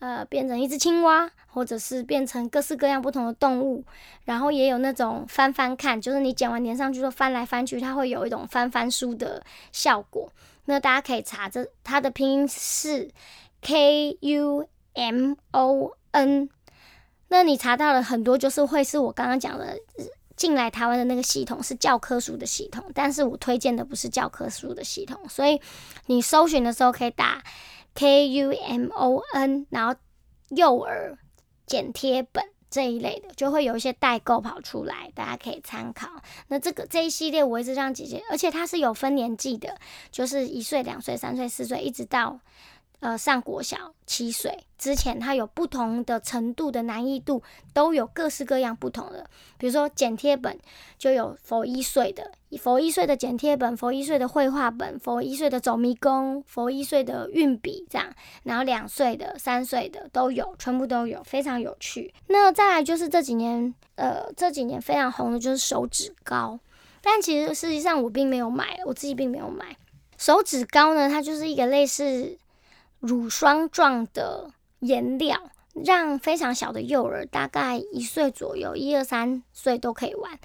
[0.00, 3.84] 呃，变成一只青蛙，或者是变成各式各样不同的动物。
[4.24, 10.30] 然后也有那种翻翻看，就是你剪完粘上去之后翻来翻去，它会有一种翻翻书的效果。
[10.64, 13.10] 那大家可以查这它的拼音是
[13.60, 16.48] K U M O N。
[17.28, 19.78] 那你查到了很多，就是会是我刚刚讲的。
[20.42, 25.60] 进来台湾的那个系统是教科书的系统，但是我推荐的不是教科书的系统，所以
[26.06, 27.44] 你搜寻的时候可以打
[27.94, 29.94] K U M O N，然后
[30.48, 31.16] 幼儿
[31.64, 36.08] 剪贴本这一类的，就会有一些代购跑出来，大家可以参考。
[36.48, 39.78] 那这个这一系列我一直让姐姐，而且它是有分年纪的，
[40.10, 42.40] 就是一岁、两岁、三岁、四岁，一直到。
[43.02, 47.42] 呃，上国小七岁之前，它有不同的程度的难易度，
[47.74, 49.28] 都有各式各样不同的。
[49.58, 50.56] 比如说剪贴本，
[50.96, 58.08] 就有佛一岁的佛一岁的剪贴本，佛一岁的绘画本，佛一岁的走迷宫，佛一岁的运笔这样。
[58.44, 62.14] 然后两岁的、三岁的都有，全部都有，非常有趣。
[62.28, 66.56] 那再来就是这几年，呃，这几年非常红的就是手指膏，
[67.02, 69.76] 但其实实际上我并没有买，我自己并没有买
[70.16, 72.38] 手指膏呢，它就是一个类似。
[73.02, 80.38] 乳霜状的颜料，让非常小的幼儿，大概一岁左右，一二三岁都可以玩。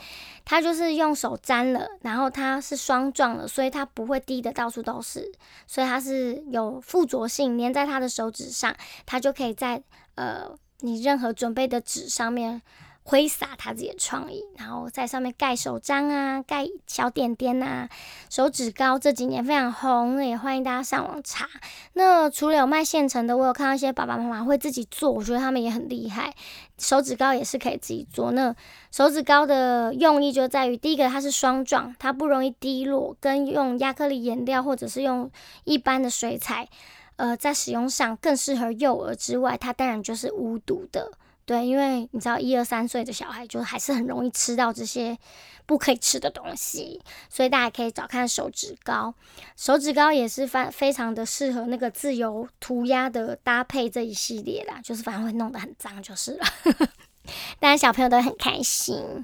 [0.43, 5.31] 它就是用手沾了，然后它是霜状的，所以它不会滴的到处都是，
[5.67, 9.83] 所以它是有附着性，粘在他的手指上，它就可以在
[10.15, 12.61] 呃你任何准备的纸上面。
[13.09, 17.87] 挥洒他自己的创意，然后在上面盖手章啊，盖小点点呐，
[18.29, 21.47] 手指膏这几年非常红，也欢迎大家上网查。
[21.93, 26.33] 那除了有卖现成的，我有看到一些爸爸妈妈会自己做，我觉得他们也很厉害。
[26.77, 28.33] 手指膏也是可以自己做。
[28.33, 28.53] 那
[28.91, 35.31] 手指膏的用意就在于，第一个它是霜状，它不容易滴落，跟用亚克力颜料或者是用
[35.63, 36.67] 一般的水彩，
[37.15, 41.13] 呃，在使用上更适合幼儿之外，它当然就是无毒的。
[41.47, 45.17] 对，因为你知道，一二三岁的小孩就还是很容易吃到这些
[45.65, 49.13] 不可以吃的东西，所以大家可以找看手指膏。
[49.55, 56.45] 手指膏也是非非常的适合那个自由涂鸦的搭配这一系列啦，就是反正会弄得很脏就是了，
[57.62, 59.23] 当然小朋友都很开心。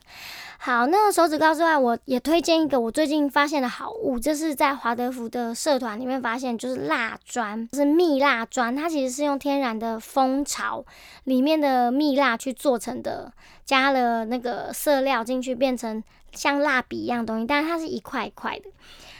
[0.66, 8.74] 好，那个手指膏之外，我也推荐一个我最近发现的好物，就是在华德福的社团里面发现，就是蜡砖，就是蜜蜡砖。
[8.74, 10.86] 它其实是用天然的蜂巢
[11.26, 13.34] 里面的蜜蜡去做成的，
[13.66, 17.46] 加了那个色料进去，变成像蜡笔一样东西。
[17.46, 18.70] 但是它是一块一块的，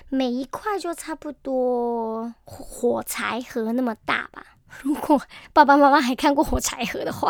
[0.08, 4.46] 每一块就差不多火柴盒那么大吧。
[4.82, 7.30] 如果爸爸妈妈还看过火柴盒的话，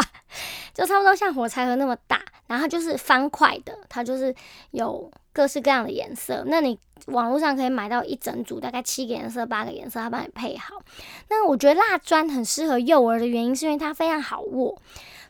[0.71, 4.33] 就差不多像火柴盒那么大，然后就是方块的，它就是
[4.71, 6.43] 有各式各样的颜色。
[6.47, 6.77] 那你
[7.07, 10.75] 网络上可以买到一整组，大概七个颜色、八个颜色，它帮你配好。
[11.29, 14.79] 那我觉得蜡砖很适合幼儿的原因，是因为它非常好握。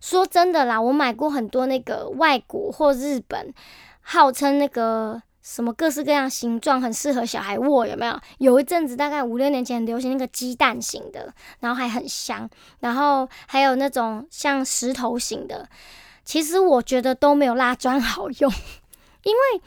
[0.02, 3.54] 说真的啦，我买过很多那个外国或日本，
[4.02, 5.22] 号称那个。
[5.44, 8.18] 什么各式各样形状很适合小孩握，有没有？
[8.38, 12.50] 有一阵子大概五六年前流行那个鸡蛋型的，然后还很香，
[12.80, 15.68] 然后还有那种像石头型的。
[16.26, 18.52] 其实我觉得都没有蜡砖好用，
[19.24, 19.62] 因为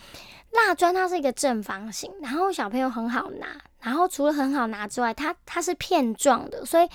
[0.53, 3.47] 蜡砖它是一个正方形，然后小朋友很好拿，
[3.81, 6.89] 然后除了很好拿之外，它它是片状的，所以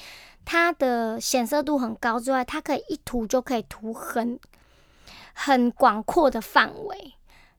[0.44, 4.40] 它的显色度很高之外，它可以一涂就可以涂很
[5.34, 7.14] 很广阔的范围。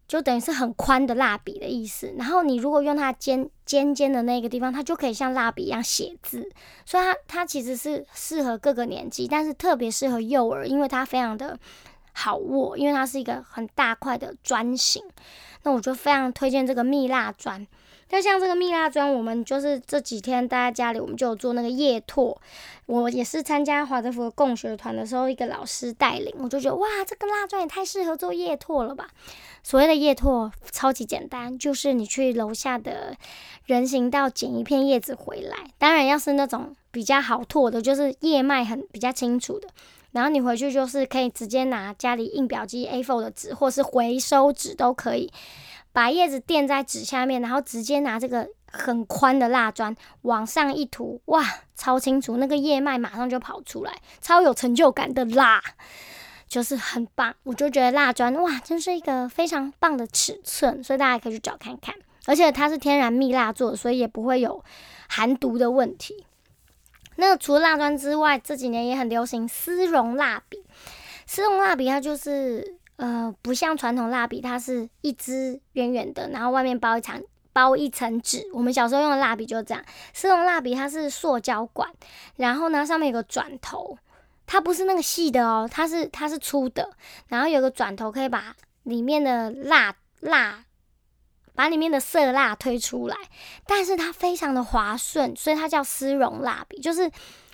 [0.08, 6.50] 就等于是很宽的蜡笔的意思，然后你如果用它尖尖尖的那个地方，它就可以像蜡笔一样写字，
[6.84, 11.58] 所以它它其实是适合各个年纪，但是特别适合幼儿，因为它非常的
[12.12, 15.02] 好握，因为它是一个很大块的砖型。
[15.64, 17.66] 那我就非常推荐这个蜜蜡砖。
[18.08, 22.38] 就像这个蜜蜡砖，我们就是这几天待在家里，我们就有做那个叶拓。
[22.84, 29.08] 我也是参加华德福的共学团的时候，一个老师带领，我就觉得哇，这个蜡砖也太适合做叶拓了吧。
[29.62, 33.16] 所谓的叶拓超级简单，就是你去楼下的
[33.64, 39.68] 人行道捡一片叶子回来，当然要是那种比较好拓的，就是叶脉很比较清楚的，
[40.12, 45.32] 然后你回去就是可以直接拿家里印表机 A4 的纸，或是回收纸都可以。
[45.92, 51.44] 把叶子垫在纸下面，然后直接拿这个很宽的蜡砖往上一涂，哇，
[51.76, 55.62] 超清楚，那个叶脉马上就跑出来，超有成就感的蜡，
[56.48, 57.34] 就是很棒。
[57.42, 61.94] 我就觉得蜡砖哇，真是一个非常棒的尺寸，所以大家可以去找看看。
[62.24, 64.64] 而且它是天然蜜蜡做的，所以也不会有
[65.08, 66.24] 含毒的问题。
[67.16, 70.64] 那除了蜡砖之外，这几年也很流行丝绒蜡笔。
[71.26, 72.78] 丝绒蜡笔它就是。
[72.96, 77.20] 呃，不像传统蜡笔，它是一支圆圆的，然后外面包一层
[77.52, 78.46] 包一层纸。
[78.52, 79.82] 我们小时候用的蜡笔就是这样。
[80.12, 81.90] 丝绒蜡笔它是塑胶管，
[82.36, 83.98] 然后呢上面有个转头，
[84.46, 86.90] 它不是那个细的哦，它是它是粗的，
[87.26, 88.54] 然后有个转头可以把
[88.84, 90.64] 里面的蜡蜡
[91.54, 93.16] 把里面的色蜡推出来，
[93.66, 97.10] 但是它非常的滑顺，所以它叫丝绒蜡笔，就是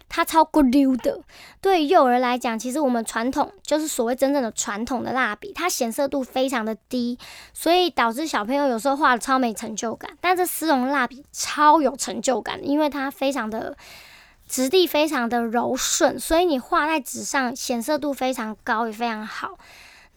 [0.09, 1.21] 它超过溜的。
[1.61, 7.19] 对幼儿来讲，其实我们传统就是所谓真正的传统的蜡笔，它显色度非常的低，
[7.53, 10.17] 所以导致小朋友有时候画的超没成就感。
[10.21, 13.77] 但这丝绒蜡笔超有成就感，因为它非常的
[14.49, 19.59] 质地非常的柔顺，所以你画在纸上显色度非常高，也非常好。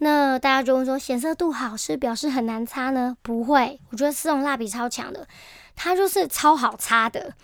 [0.03, 3.15] 那大家就会说显色度好是表示很难擦呢？
[3.21, 5.27] 不会，我觉得丝绒蜡笔超强的，
[5.75, 7.35] 它就是超好擦的，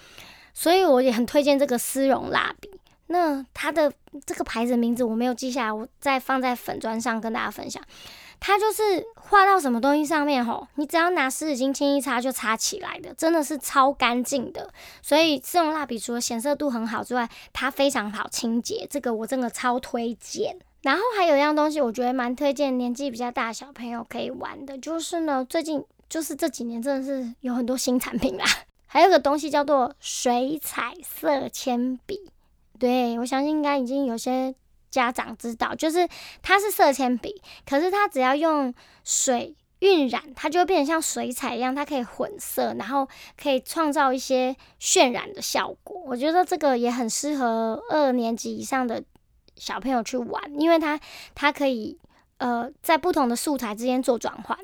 [0.55, 2.71] 所以我也很推荐这个丝绒蜡笔。
[3.09, 3.93] 那它的
[4.25, 7.79] 这个牌子名字我没有记下来，我再放在粉砖上跟大家分享。
[8.39, 8.83] 它就是
[9.15, 14.73] 画到什么东西上面吼，你只要拿湿纸巾轻一擦就擦起来的，真的是超干净的。
[15.03, 20.57] 所以丝绒蜡笔除了显色度很好之外，它非常好清洁，这个我真的超推荐。
[20.87, 28.45] 然后还有一样东西，我觉得蛮推荐年纪比较大的小朋友可以玩的，就是呢，最近就是这几年真的是有很多新产品啦。
[28.87, 32.31] 还有个东西叫做水彩色铅笔，
[32.79, 34.55] 对我相信应该已经有些
[34.89, 36.07] 家长知道，就是
[36.41, 38.73] 它是色铅笔，可是它只要用
[39.03, 46.01] 水晕染，它就会变成像水彩一样，它可以混色，然后可以创造一些渲染的效果。
[46.05, 49.03] 我觉得这个也很适合二年级以上的。
[49.59, 50.99] 小朋友去玩，因为它
[51.35, 51.97] 它可以
[52.37, 54.57] 呃在不同的素材之间做转换，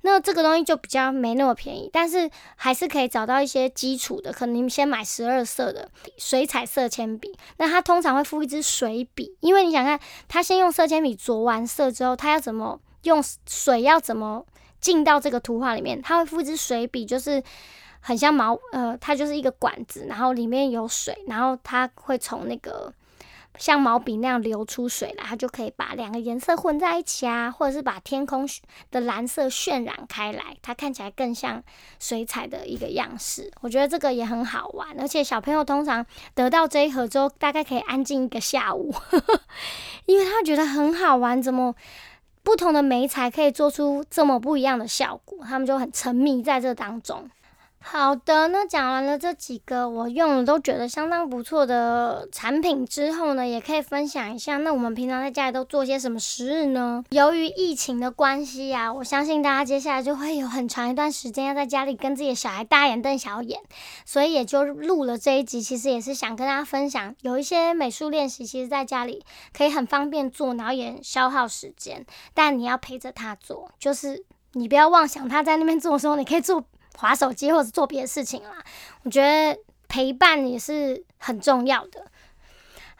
[0.00, 14.44] 那这个东西就比较没那么便宜，但是还是可以找到一些基础的，可能你先买十二色的水彩色铅笔，那它通常会附一支水笔，因为你想看它先用色铅笔着完色之后，它要怎么用水要怎么
[14.80, 17.40] 进到这个图画里面，它会附一支水笔，就是
[18.00, 22.92] 很像毛呃，它就是一个管子，然后里面有水，然后它会从那个。
[23.60, 28.48] 像毛笔那样流出水来，它就可以把两个颜色混在一起啊，或者是把天空
[28.90, 31.62] 的蓝色渲染开来，它看起来更像
[31.98, 33.52] 水彩的一个样式。
[33.60, 36.04] 我觉得这个也很好玩，而且小朋友通常
[36.34, 38.94] 得到这一盒之后，大概可以安静一个下午，
[40.06, 41.74] 因为他觉得很好玩，怎么
[42.42, 47.28] 不同的眉彩可以做出这么不一样的效果，他们就很沉迷在这当中。
[47.82, 54.58] 好的，那讲完了这几个我用了都觉得相当不错的产品之后呢，也可以分享一下。
[54.58, 57.02] 那我们平常在家里都做些什么食日呢？
[57.10, 63.60] 由于疫情的关系呀，我相信大家接下来就会有很长一段时间要在家里跟自己的小孩大眼瞪小眼，
[64.04, 65.60] 所以也就录了这一集。
[65.60, 72.04] 其实也是想跟大家分享，有一些美术练习，其实在家里可以很方便做，然后也消耗时间，
[72.34, 76.62] 但你要陪着他做，就是你不要妄想他在那边做的时候，你可以做。
[77.00, 78.62] 划手机或者做别的事情啦，
[79.02, 82.06] 我觉得陪伴也是很重要的。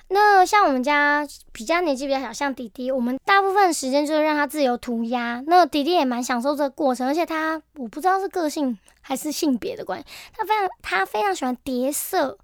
[0.08, 5.40] 那像我们家比较年纪比较小，像弟弟，我们大部分时间就是让他自由涂鸦。
[5.46, 12.36] 那弟弟也蛮享受这个过程，而且他我不知道是个性还是性别的关系，他非常他非常喜欢叠色，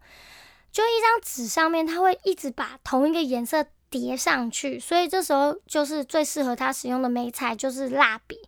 [0.71, 8.39] 就一张纸上面他会一直把同一个颜色叠上去，所以这时候就是最适合他使用的眉彩就是蜡笔。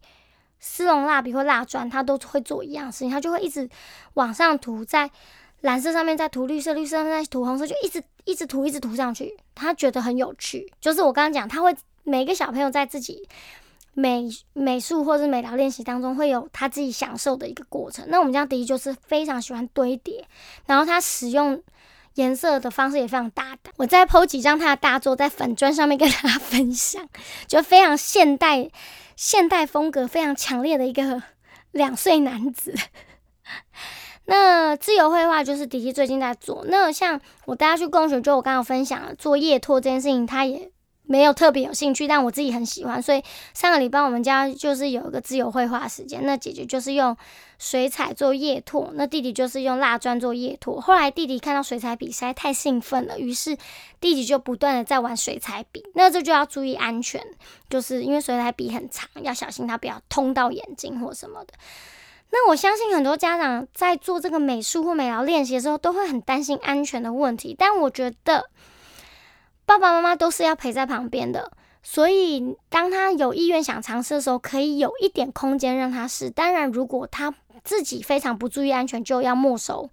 [0.61, 3.69] 丝绒蜡笔或蜡砖，它都会做一样事情，它就会一直
[4.15, 5.11] 往上涂，在
[5.61, 9.37] 蓝色上面再涂绿色，绿色上面再涂红色，就一直一直涂，一直涂上去。
[9.55, 13.29] 他觉得很有趣，就是我刚刚讲，他会每个小朋友在自己
[13.95, 18.05] 美美术或者美疗练习当中，会有他自己享受的一个过程。
[18.09, 20.25] 那我们家第一就是非常喜欢堆叠，
[20.67, 21.61] 然后他使用
[22.15, 23.75] 颜色的方式也非常大胆。
[23.77, 27.09] 我再剖几张他的大作在粉砖上面跟大家分享，
[27.49, 28.71] 就非常现代。
[29.19, 31.21] 现代风格非常强烈的一个
[31.73, 32.73] 两岁男子，
[34.27, 36.65] 那自由绘画就是迪迪最近在做。
[36.69, 40.71] 那像我带他去共学，就我刚刚分享了做夜托这件事情，他也。
[41.09, 46.21] 没有特别有兴趣，但我自己很喜欢，所以上个礼拜我们家就是有一个自由绘画时间。
[46.27, 47.17] 那姐姐就是用
[47.59, 50.79] 水彩做叶拓，那弟弟就是用蜡砖做叶拓。
[50.79, 53.57] 后来弟弟看到水彩笔实在太兴奋了，于是
[54.03, 55.83] 弟弟就不断的在玩水彩笔。
[55.95, 57.25] 那这就要注意安全，
[57.71, 61.55] 就是因为水彩笔很长，要小心它不要通到眼睛或什么的。
[62.31, 68.51] 那我相信很多家长在做这个美术或美疗练习的时候，都会很担心安全的问题，但我觉得。
[69.69, 71.53] 爸爸妈妈都是要陪在旁边的，
[71.83, 76.31] 所以当他有意愿想尝试的时候，可以有一点空间让他试。
[76.31, 79.91] 当然，如果他自己非常不注意安全，就要没收，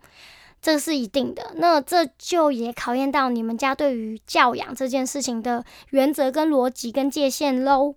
[0.62, 1.52] 这是一定的。
[1.58, 7.96] 那这就也考验到你们家对于教养这件事情的原则、跟逻辑、跟界限喽。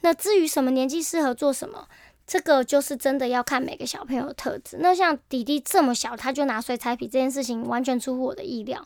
[0.00, 1.86] 那至于什么年纪适合做什么，
[2.26, 4.78] 这个就是真的要看每个小朋友的特质。
[4.80, 8.84] 那像弟弟这么小，他就拿水彩笔这件事情，完全出乎我的意料。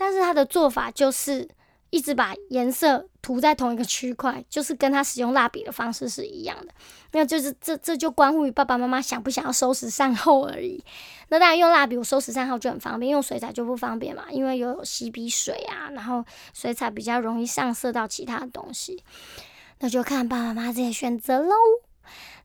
[0.00, 1.46] 但是他的做法就是
[1.90, 6.72] 一直把颜色涂在同一个区块，就是跟他使用蜡笔的方式是一样的。
[7.12, 10.82] 那就是这这就关乎于爸爸妈妈想不想要收拾善后而已。
[11.28, 16.24] 那当然用蜡笔，我收拾善后就很方便，用水彩就不方便嘛，因为有吸笔水啊，然后
[16.54, 19.04] 水彩比较容易上色到其他的东西。
[19.80, 21.54] 那就看爸爸妈妈自己选择喽。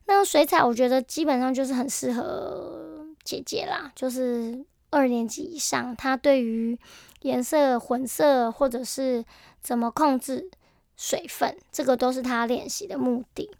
[0.06, 6.78] 那水彩我觉得基本上就是很适合姐姐啦，就是二年级以上，她对于
[7.26, 9.24] 颜色混色或者是
[9.60, 10.50] 怎么控制
[10.96, 13.50] 水分，这个都是他练习的目的。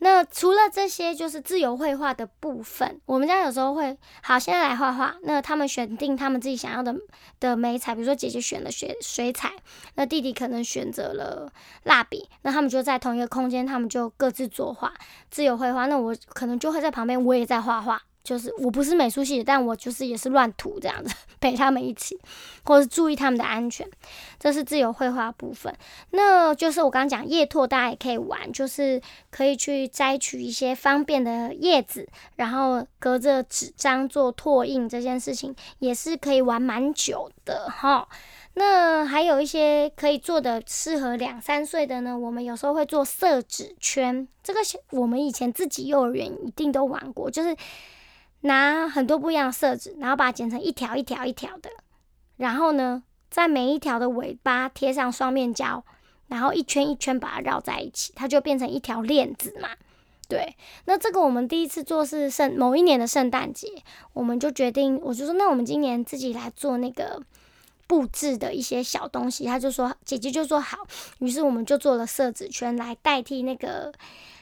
[0.00, 3.00] 那除了这些，就是自由绘画的部分。
[3.04, 5.16] 我们家有时候会，好，现在来画画。
[5.22, 6.94] 那他们选定他们自己想要的
[7.40, 9.50] 的美彩，比如说姐姐选了水水彩，
[9.96, 11.52] 那弟弟可能选择了
[11.82, 12.28] 蜡笔。
[12.42, 14.94] 那他们就在同一个空间，他们就各自作画，
[15.32, 15.86] 自由绘画。
[15.86, 18.00] 那我可能就会在旁边，我也在画画。
[18.24, 22.18] 就是我不是美术系的，但我就是也是乱涂这样子，陪他们一起，
[22.62, 23.88] 或者是注意他们的安全。
[24.38, 25.74] 这是自由绘画部分。
[26.10, 29.00] 那就是我刚刚讲叶拓，大家也可以玩，就是
[29.30, 32.06] 可以去摘取一些方便的叶子，
[32.36, 38.06] 然后隔着纸张做拓印，这件事情也是可以玩蛮久的哈。
[38.54, 44.60] 那还有一些可以做的适合两三岁的呢，我们有时候会做色纸圈，这个
[44.90, 47.56] 我们以前自己幼儿园一定都玩过，就是。
[48.42, 51.68] 拿很多不一样的色纸，然后把它剪成一条一条一条的，
[52.36, 55.84] 然后呢，在每一条的尾巴贴上双面胶，
[56.28, 59.70] 然后一圈一圈把它绕在一起，它就变成一条链子嘛。
[60.28, 63.66] 对，那这个我们第一次做是圣某一年的圣诞节，
[64.12, 67.20] 我们就决定，我就说那我们今年自己来做那个
[67.86, 70.78] 布置的一些小东西，他就说姐姐就说好，
[71.18, 73.92] 于是我们就做了色纸圈来代替那个。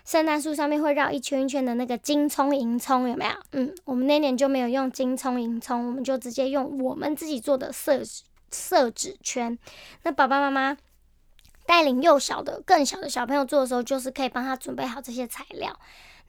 [0.06, 3.32] 圣诞树上面会绕一圈一圈的那个金葱银葱有没有？
[3.50, 8.00] 嗯，我们那年就没有用金葱银葱，我们就直接用我们自己做的色
[8.52, 9.58] 色纸圈。
[10.04, 10.76] 那爸爸妈妈
[11.66, 15.76] 带领幼小的、更小的小朋友做的时候，就是可以帮他准备好这些材料，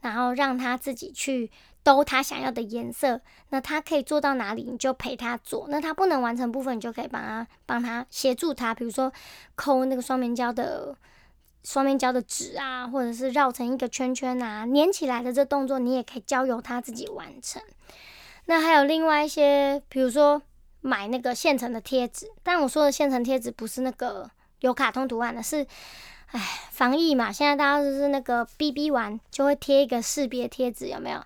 [0.00, 1.48] 然后让他自己去
[1.84, 3.20] 兜他想要的颜色。
[3.50, 5.66] 那他可以做到哪里，你就陪他做。
[5.70, 9.12] 那他不能完成部分，你就可以帮他帮他协助他，比如说
[9.54, 10.98] 抠那个双面胶的。
[11.64, 17.60] 双面胶的纸啊，或者是绕成一个圈圈啊，粘起来的这动作，你也可以交由他自己完成。
[18.46, 20.40] 那还有另外一些，比如说
[20.80, 24.30] 买那个现成的贴纸，但我说的现成贴纸不是那个
[24.60, 25.66] 有卡通图案的，是，
[26.28, 26.40] 哎，
[26.70, 31.20] 防疫嘛，现在大家就是那个 BB 完就会贴一个识别贴纸，有没有？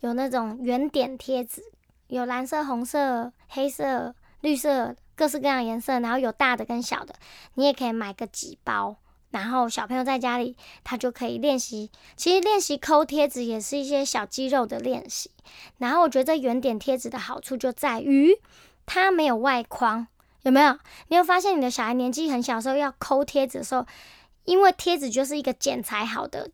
[0.00, 1.62] 有那种圆点贴纸，
[2.08, 7.14] 有蓝色、红色、黑色、绿色，各式各样颜色，然后有大的跟小的，
[7.54, 8.96] 你也可以买个几包。
[9.36, 11.90] 然后小朋友在家里，他就可以练习。
[12.16, 15.30] 其实练习抠贴纸也是一些小肌肉的练习。
[15.76, 18.34] 然后我觉得圆点贴纸的好处就在于
[18.86, 20.06] 它没有外框，
[20.40, 20.78] 有没有？
[21.08, 23.86] 你有发现你的小孩年纪很小的时候要抠贴纸的时候，
[24.44, 26.50] 因为贴纸就是一个剪裁好的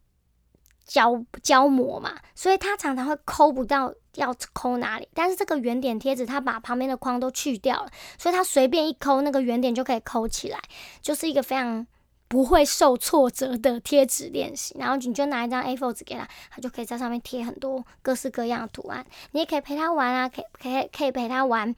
[0.85, 5.09] 胶胶膜嘛，所以他常常会抠不到要抠哪里。
[5.15, 10.61] 但是这个圆点贴纸，它把旁边的框都去掉了，所以他随便一抠，那个圆点就可以抠起来，
[11.01, 11.87] 就是一个非常。
[12.33, 19.05] 不会受挫折的贴纸练习，然后你就拿一张 A4 纸给他，他就可以在上面贴很多各式各样的图案。
[19.33, 21.77] 你也可以陪他玩啊，可以可以可以陪他玩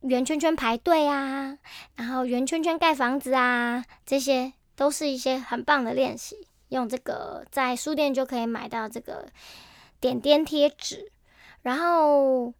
[0.00, 1.56] 圆圈圈排队啊，
[1.94, 6.48] 然后圆圈圈盖房子啊，这些都是一些很棒的练习。
[6.70, 9.28] 用这个在书店就可以买到这个
[10.00, 11.12] 点点贴纸，
[11.62, 12.52] 然后。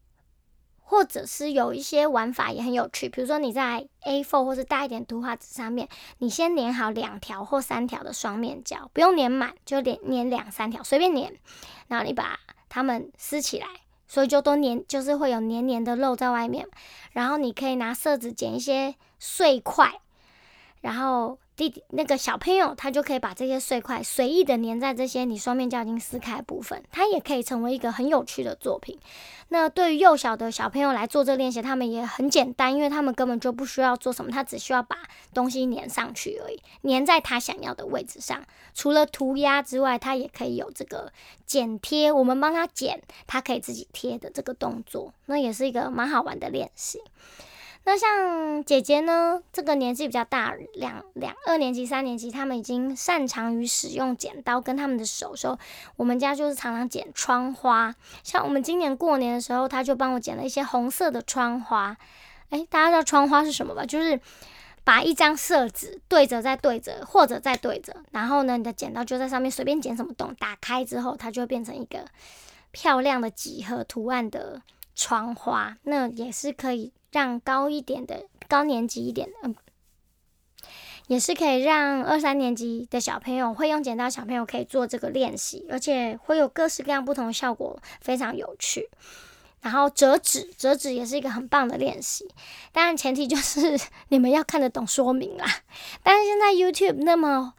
[0.89, 11.32] 或者是有一些玩法也很有趣，比如说你在 A4 或者大一点图画纸上面，你先粘好两条或三条的双面胶，不用粘满，就粘粘两三条，随便粘。
[11.89, 13.66] 然后你把它们撕起来，
[14.07, 16.68] 所以就都粘，就是会有黏黏的露在外面。
[17.11, 20.01] 然后你可以拿色纸剪一些碎块，
[20.80, 21.39] 然后。
[21.57, 28.98] 弟弟那个小朋友，他就可以把这些碎块随意的粘在这些你双面胶已经撕开的部分，它也可以成为一个很有趣的作品。
[29.48, 34.98] 那对于幼小的小朋友来做这个练习，他们也很简单，因为他们根本就不需要做什么，他只需要把
[35.32, 38.44] 东西粘上去而已，粘在他想要的位置上。
[38.74, 41.11] 除了涂鸦之外，他也可以有这个
[41.46, 47.00] 剪贴，我们帮他剪，他可以自己贴的这个动作，那也是一个蛮好玩的练习。
[47.89, 55.57] 那像姐姐呢，这个年纪比较大，两两二年级、三年级，他们已经擅长于使用剪刀跟他们的手时候，
[55.95, 57.95] 我们家就是常常剪窗花。
[58.24, 61.97] 像我们今年过年的时候，他就帮我剪了一些红色的窗花。
[62.51, 63.87] 诶，大家知道窗花是什么吧？
[63.87, 64.20] 就是
[64.82, 72.05] 把一张色纸对折再对折，或者再对折，然后呢，你的剪刀就在上面随便剪什么洞，打开之后，它就会变成一个
[72.72, 74.61] 漂亮的几何图案的
[74.97, 75.76] 窗花。
[75.84, 76.93] 那也是可以。
[77.16, 79.54] 让高一点的高年级一点的，嗯，
[81.06, 88.90] 也是可以让二三年级的小朋友会用剪刀，小朋友可以做这个练习，而且会有各式各样不同的效果，非常有趣。
[89.62, 92.28] 然后折纸，折纸也是一个很棒的练习。
[92.70, 95.46] 当然前提就是 你们要看得懂说明啦。
[96.02, 97.54] 但是现在 YouTube 那么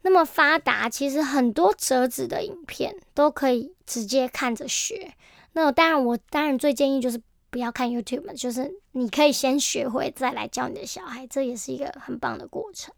[0.00, 5.12] 那么发达，其实很多折纸的影片都可以直接看着学。
[5.52, 7.20] 那当然，我当然最建议就是
[7.54, 12.92] 不要看 YouTube，就是你可以先学会再来教你的小孩，这也是一个很棒的过程。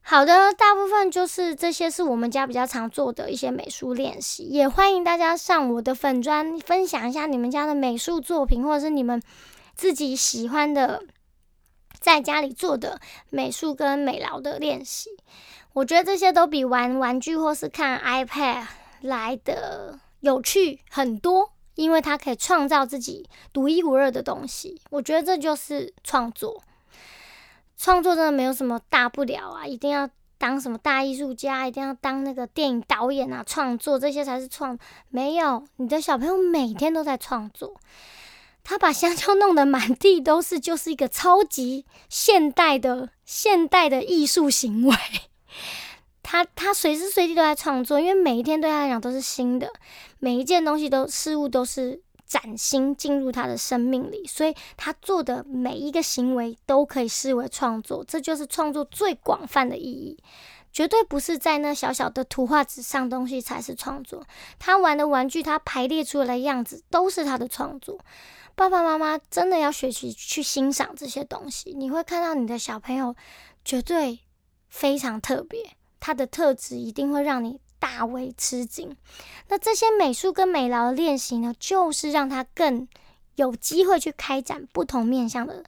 [0.00, 9.20] 好的，大部分就是这些是我们家比较常做的一些美术练习，也欢迎大家上我的粉砖分享一下你们家的美术作品，或者是你们
[9.74, 11.04] 自己喜欢的
[12.00, 12.98] 在家里做的
[13.28, 15.10] 美术跟美劳的练习。
[15.74, 18.64] 我觉得这些都比玩玩具或是看 iPad
[19.02, 24.80] 来的有趣很多，因为它可以创造自己独一无二的东西。
[24.90, 26.62] 我觉得这就是创作。
[27.76, 29.66] 创作真的没有什么大不了啊！
[29.66, 33.42] 一定要当什么大艺术家，一定要当那个电影导演啊！
[33.46, 37.80] 创作这些才是创，没有你的小朋友每天都在创作，
[38.62, 44.94] 他把香蕉弄得满地都是，就是一个超级现代的现代的艺术行为。
[46.22, 49.72] 他他随时随地都在创作，因为每一天对他来讲都是新的，
[50.18, 52.02] 每一件东西都事物都是。
[52.30, 60.16] 崭新进入他的生命里，所以他做的每一个行为都可以视为创作，这就是创作最广泛的意义。
[60.72, 64.24] 绝对不是在那小小的图画纸上东西才是创作，
[64.60, 67.98] 他玩的玩具，他排列出来的样子都是他的创作。
[68.54, 73.16] 爸爸妈妈真的要学习去欣赏这些东西，你会看到你的小朋友
[73.64, 74.20] 绝对
[74.68, 75.68] 非常特别，
[76.00, 77.60] 他的特质一定会让你。
[77.80, 78.94] 大为吃惊。
[79.48, 82.86] 那这些美术跟美劳的练习呢，就是让他更
[83.36, 85.64] 有机会去开展不同面向的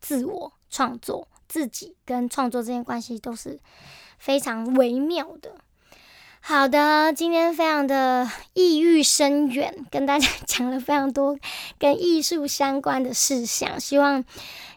[0.00, 3.58] 自我创作，自己跟创作之间关系都是
[4.18, 5.56] 非常微妙的。
[6.38, 11.36] 好的，今天非常的意欲深远，跟大家 讲了非常多
[11.76, 14.24] 跟艺术相关的事项，希望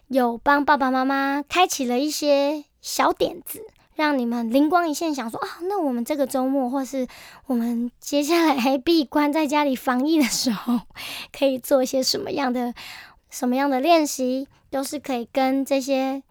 [0.08, 3.64] 有帮爸爸妈妈开启了一些小点子。
[4.02, 7.06] 让你们灵光一现，想说啊，那我们这个周末，或是
[7.46, 10.80] 我们接下来闭关在家里防疫的时候，
[11.32, 12.74] 可以做一些什么样的、
[13.30, 16.24] 什么样的练习，都是可以跟这些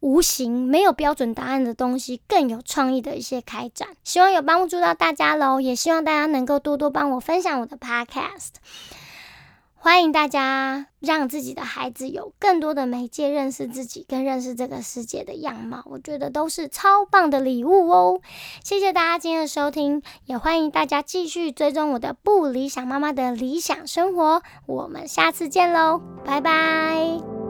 [0.00, 3.88] 无形、没有标准答案的东西更有创意的一些开展。
[4.02, 8.54] 希望有帮助到大家喽，也希望大家能够多多帮我分享我的 Podcast。
[9.84, 18.20] 欢迎大家让自己的孩子有更多的媒介认识自己，跟认识这个世界的样貌，我觉得都是超棒的礼物哦！
[18.62, 27.41] 谢谢大家今天的收听，也欢迎大家继续追踪我的不理想妈妈的理想生活，我们下次见喽，拜拜。